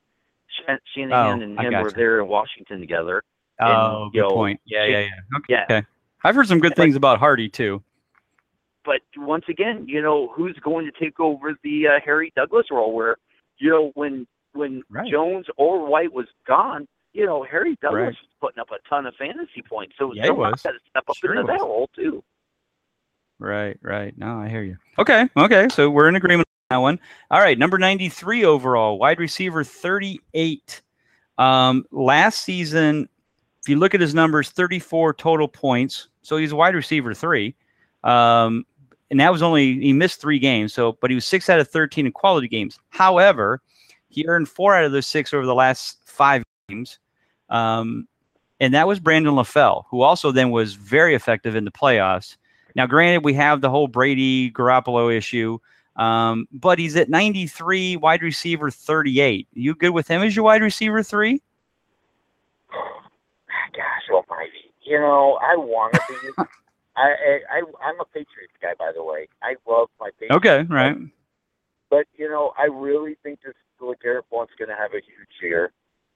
[0.66, 3.24] Shan- Shanahan Oh, and him were there in Washington together.
[3.60, 4.60] Oh, you good know, point.
[4.66, 5.38] Yeah, yeah, yeah.
[5.38, 5.46] Okay.
[5.50, 5.88] Yeah, Okay.
[6.24, 7.84] I've heard some good But- things about Hardy too.
[8.86, 12.94] but once again, you know, who's going to take over the uh, Harry Douglas role?
[12.94, 13.18] Where
[13.58, 15.10] you know, when when Right.
[15.12, 18.06] Jones or White was gone, you know, Harry Douglas Right.
[18.08, 19.96] was putting up a ton of fantasy points.
[19.98, 20.62] So Yeah, was.
[20.62, 22.22] got to step up Sure into that role too.
[23.40, 24.14] Right, right.
[24.18, 24.78] No, I hear you.
[25.00, 25.68] Okay, okay.
[25.70, 27.00] So we're in agreement on that one.
[27.32, 30.82] All right, number 93 overall, wide receiver 38.
[31.38, 33.08] Um, last season,
[33.62, 36.10] if you look at his numbers, 34 total points.
[36.22, 37.56] So he's a wide receiver three.
[38.04, 38.66] Um,
[39.12, 40.74] and that was only, he missed three games.
[40.74, 42.78] So, but he was six out of 13 in quality games.
[42.90, 43.62] However,
[44.10, 47.00] he earned four out of those six over the last five games.
[47.50, 48.08] Um,
[48.60, 52.38] and that was Brandon LaFell, who also then was very effective in the playoffs.
[52.76, 55.60] Now, granted, we have the whole Brady Garoppolo issue,
[55.96, 59.48] um, but he's at 93, wide receiver 38.
[59.54, 61.42] You good with him as your wide receiver three?
[62.72, 64.74] Gosh almighty.
[64.84, 66.44] You know, I want to be.
[66.98, 69.28] I, I, I, I'm a Patriots guy, by the way.
[69.44, 70.36] I love my Patriots.
[70.38, 70.96] Okay, right.
[71.90, 75.72] But, you know, I really think this LeGarrette Blunt's going to have a huge year.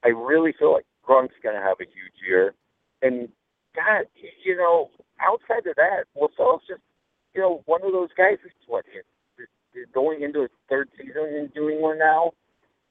[0.05, 2.53] I really feel like Gronk's going to have a huge year.
[3.01, 3.29] And,
[3.75, 4.05] God,
[4.43, 4.89] you know,
[5.19, 6.81] outside of that, LaFell's just,
[7.33, 9.03] you know, one of those guys who's, what, is-
[9.93, 12.31] going into his third season and doing one now?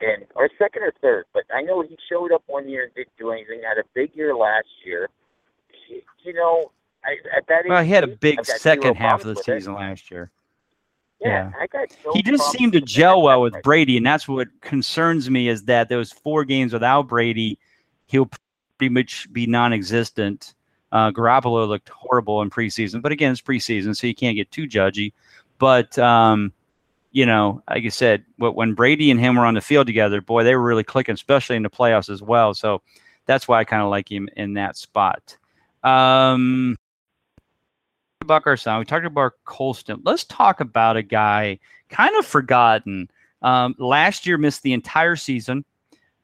[0.01, 1.25] And, or second or third.
[1.35, 3.61] But I know he showed up one year and didn't do anything.
[3.69, 5.09] Had a big year last year.
[5.89, 6.71] He- You know,
[7.05, 9.61] I, at that Well, he had a big second half of the with it.
[9.61, 10.31] season last year.
[11.21, 14.47] Yeah, I got no he just seemed to gel well with Brady, and that's what
[14.61, 17.59] concerns me is that those four games without Brady,
[18.09, 18.29] he'll
[18.79, 20.55] pretty much be non-existent.
[20.91, 24.67] Uh, Garoppolo looked horrible in preseason, but again, it's preseason, so you can't get too
[24.67, 25.13] judgy.
[25.59, 26.53] But um,
[27.13, 30.45] you know, like I said, when Brady and him were on the field together, boy,
[30.45, 32.55] they were really clicking, especially in the playoffs as well.
[32.55, 32.83] So
[33.27, 35.37] that's why I kind of like him in that spot.
[35.85, 36.77] Um,
[38.21, 38.45] about.
[38.79, 40.01] We talked about Colston.
[40.05, 43.11] Let's talk about a guy kind of forgotten.
[43.43, 45.65] Um, last year missed the entire season.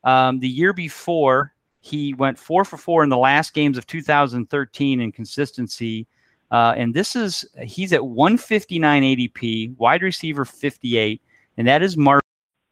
[0.03, 1.54] Um, the year before,
[1.85, 6.07] he went four for four in the last games of 2013 in consistency.
[6.51, 11.21] Uh, and this is he's at 159 ADP, wide receiver 58,
[11.59, 12.25] and that is Mark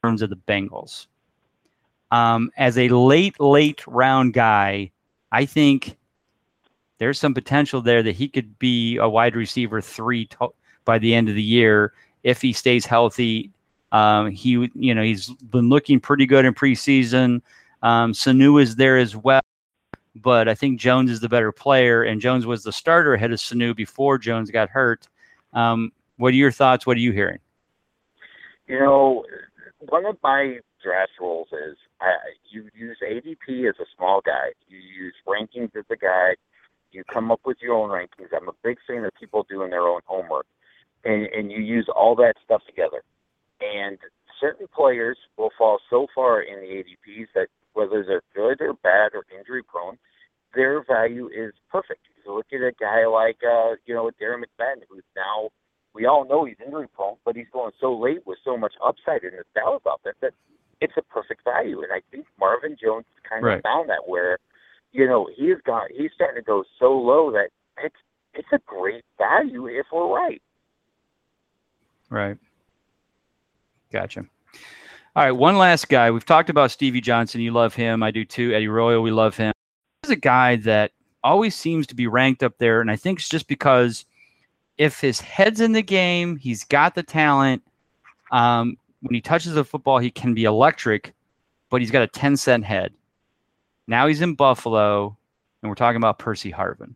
[0.02, 1.08] Burns of the Bengals.
[2.10, 4.90] Um, as a late, late round guy,
[5.30, 5.98] I think
[6.96, 10.54] there's some potential there that he could be a wide receiver three to-
[10.86, 11.92] by the end of the year
[12.22, 13.50] if he stays healthy.
[13.92, 17.42] Um, he, you know, he's been looking pretty good in preseason.
[17.82, 19.42] Um, Sanu is there as well,
[20.14, 23.38] but I think Jones is the better player, and Jones was the starter ahead of
[23.38, 25.08] Sanu before Jones got hurt.
[25.52, 26.86] Um, what are your thoughts?
[26.86, 27.40] What are you hearing?
[28.68, 29.24] You know,
[29.80, 32.12] one of my draft rules is I,
[32.50, 34.52] you use ADP as a small guy.
[34.68, 36.36] You use rankings as a guide.
[36.92, 38.28] You come up with your own rankings.
[38.36, 40.46] I'm a big fan of people doing their own homework,
[41.04, 43.02] and and you use all that stuff together.
[43.60, 43.98] And
[44.40, 49.12] certain players will fall so far in the ADPs that whether they're good or bad
[49.14, 49.98] or injury prone,
[50.54, 52.00] their value is perfect.
[52.24, 55.50] You look at a guy like uh, you know Darren McFadden, who's now
[55.94, 59.24] we all know he's injury prone, but he's going so late with so much upside
[59.24, 60.32] in his Dallas offense that
[60.80, 61.82] it's a perfect value.
[61.82, 63.62] And I think Marvin Jones kind of Right.
[63.62, 64.38] found that where,
[64.92, 67.96] you know, he's got he's starting to go so low that it's
[68.34, 70.42] it's a great value if we're right.
[72.10, 72.38] Right.
[73.90, 74.26] Gotcha.
[75.14, 76.10] All right, one last guy.
[76.10, 77.42] We've talked about Stevie Johnson.
[77.42, 78.02] You love him.
[78.02, 78.54] I do too.
[78.54, 79.52] Eddie Royal, we love him.
[80.02, 80.92] He's a guy that
[81.22, 84.06] always seems to be ranked up there, and I think it's just because
[84.78, 87.62] if his head's in the game, he's got the talent.
[88.30, 91.12] Um, when he touches the football, he can be electric,
[91.68, 92.94] but he's got a 10 cent head.
[93.86, 95.14] Now he's in Buffalo,
[95.62, 96.94] and we're talking about Percy Harvin.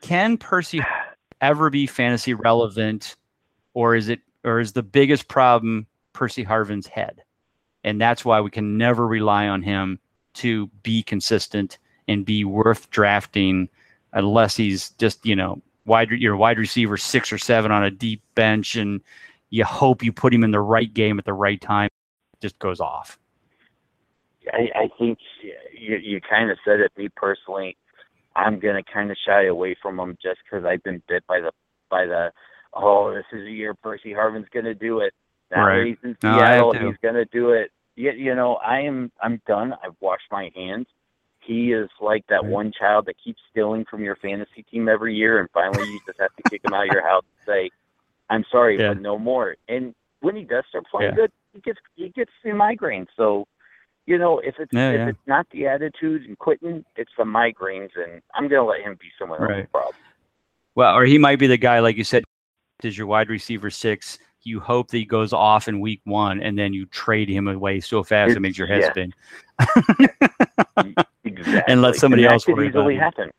[0.00, 0.80] Can Percy
[1.40, 3.16] ever be fantasy relevant,
[3.74, 5.88] or is it, or is the biggest problem
[6.22, 7.24] Percy Harvin's head?
[7.82, 9.98] And that's why we can never rely on him
[10.34, 13.68] to be consistent and be worth drafting
[14.12, 18.22] unless he's just, you know, wide your wide receiver six or seven on a deep
[18.36, 19.00] bench and
[19.50, 21.90] you hope you put him in the right game at the right time.
[22.34, 23.18] It just goes off.
[24.52, 25.18] I, I think
[25.76, 26.92] you you kind of said it.
[26.96, 27.76] Me personally,
[28.36, 31.50] I'm gonna kind of shy away from him just because I've been bit by the
[31.90, 32.30] by the
[32.74, 35.12] oh this is the year Percy Harvin's gonna do it.
[35.52, 35.86] Now Right.
[35.86, 36.86] he's in I Seattle, to.
[36.88, 37.70] he's gonna do it.
[37.94, 39.74] You, you know, I am I'm done.
[39.84, 40.86] I've washed my hands.
[41.40, 42.52] He is like that Right.
[42.52, 46.18] one child that keeps stealing from your fantasy team every year, and finally you just
[46.20, 47.70] have to kick him out of your house and say,
[48.30, 48.94] "I'm sorry, Yeah.
[48.94, 51.16] but no more." And when he does start playing Yeah.
[51.16, 53.08] good, he gets he gets the migraines.
[53.16, 53.46] So,
[54.06, 57.90] you know, if it's Yeah, if it's not the attitude and quitting, it's the migraines,
[57.96, 59.70] and I'm gonna let him be someone else's Right.
[59.70, 59.96] problem.
[60.76, 62.24] Well, or he might be the guy, like you said,
[62.82, 64.18] is your wide receiver six.
[64.44, 67.80] You hope that he goes off in week one, and then you trade him away
[67.80, 68.90] so fast it makes your head yeah.
[68.90, 69.14] spin.
[71.24, 71.62] Exactly.
[71.68, 73.00] And let somebody that else could easily it.
[73.00, 73.30] happen.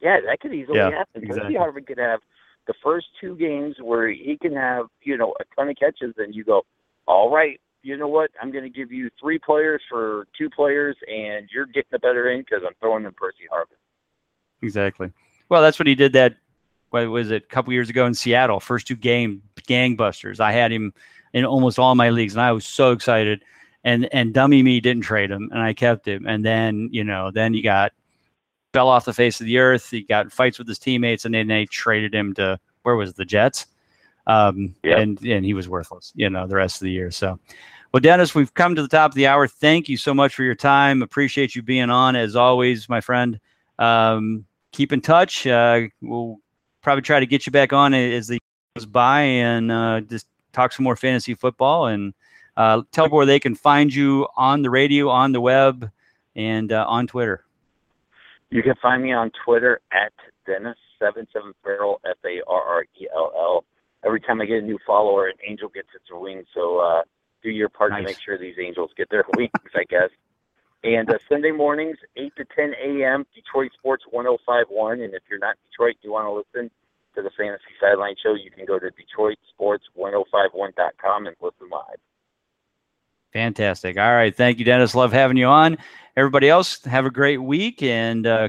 [0.00, 1.22] Yeah, that could easily Yeah, happen.
[1.22, 1.54] exactly.
[1.54, 2.20] Percy Harvin could have
[2.66, 6.34] the first two games where he can have you know a ton of catches, and
[6.34, 6.64] you go,
[7.06, 8.30] all right, you know what?
[8.40, 12.28] I'm going to give you three players for two players, and you're getting the better
[12.30, 13.76] end because I'm throwing them Percy Harvin.
[14.62, 15.12] Exactly.
[15.48, 16.12] Well, that's what he did.
[16.14, 16.36] That
[16.90, 17.42] what was it?
[17.44, 20.40] A couple years ago in Seattle, first two game gangbusters.
[20.40, 20.92] I had him
[21.32, 23.44] in almost all my leagues, and I was so excited.
[23.84, 26.26] And and dummy me didn't trade him, and I kept him.
[26.26, 27.92] And then you know, then he got
[28.72, 29.90] fell off the face of the earth.
[29.90, 33.16] He got fights with his teammates, and then they traded him to where was it,
[33.16, 33.66] the Jets?
[34.26, 34.98] Um, Yep.
[34.98, 37.10] and and he was worthless, you know, the rest of the year.
[37.12, 37.38] So,
[37.92, 39.46] well, Dennis, we've come to the top of the hour.
[39.46, 41.00] Thank you so much for your time.
[41.00, 43.38] Appreciate you being on as always, my friend.
[43.78, 45.46] Um, keep in touch.
[45.46, 46.38] Uh, we'll
[46.82, 48.38] probably try to get you back on as the
[48.76, 52.12] goes by and uh, just talk some more fantasy football and
[52.56, 55.90] uh, tell them where they can find you on the radio, on the web,
[56.34, 57.44] and uh, on Twitter.
[58.50, 60.12] You can find me on Twitter at
[60.46, 63.64] Dennis seven seven Farrell F A R R E L L.
[64.04, 66.46] Every time I get a new follower, an angel gets its wings.
[66.54, 67.02] So uh,
[67.42, 68.00] do your part Nice.
[68.02, 70.10] to make sure these angels get their wings, I guess.
[70.84, 73.26] And uh, Sunday mornings, eight to ten a.m.
[73.34, 75.00] Detroit Sports one zero five one.
[75.00, 76.70] And if you're not in Detroit, you want to listen
[77.16, 78.90] to the Fantasy Sideline Show, you can go to
[79.58, 81.96] DetroitSports1051.com and listen live.
[83.32, 83.98] Fantastic.
[83.98, 84.34] All right.
[84.34, 84.94] Thank you, Dennis.
[84.94, 85.76] Love having you on.
[86.16, 88.48] Everybody else, have a great week and uh,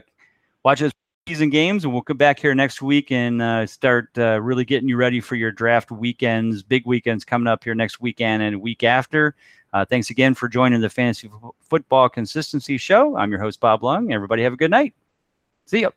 [0.63, 0.93] watch those
[1.27, 1.83] season games.
[1.83, 5.19] And we'll come back here next week and uh, start uh, really getting you ready
[5.19, 9.35] for your draft weekends, big weekends coming up here next weekend and week after.
[9.73, 11.29] Uh, thanks again for joining the Fantasy
[11.61, 13.17] Football Consistency Show.
[13.17, 14.13] I'm your host, Bob Lung.
[14.13, 14.93] Everybody have a good night.
[15.65, 15.91] See you.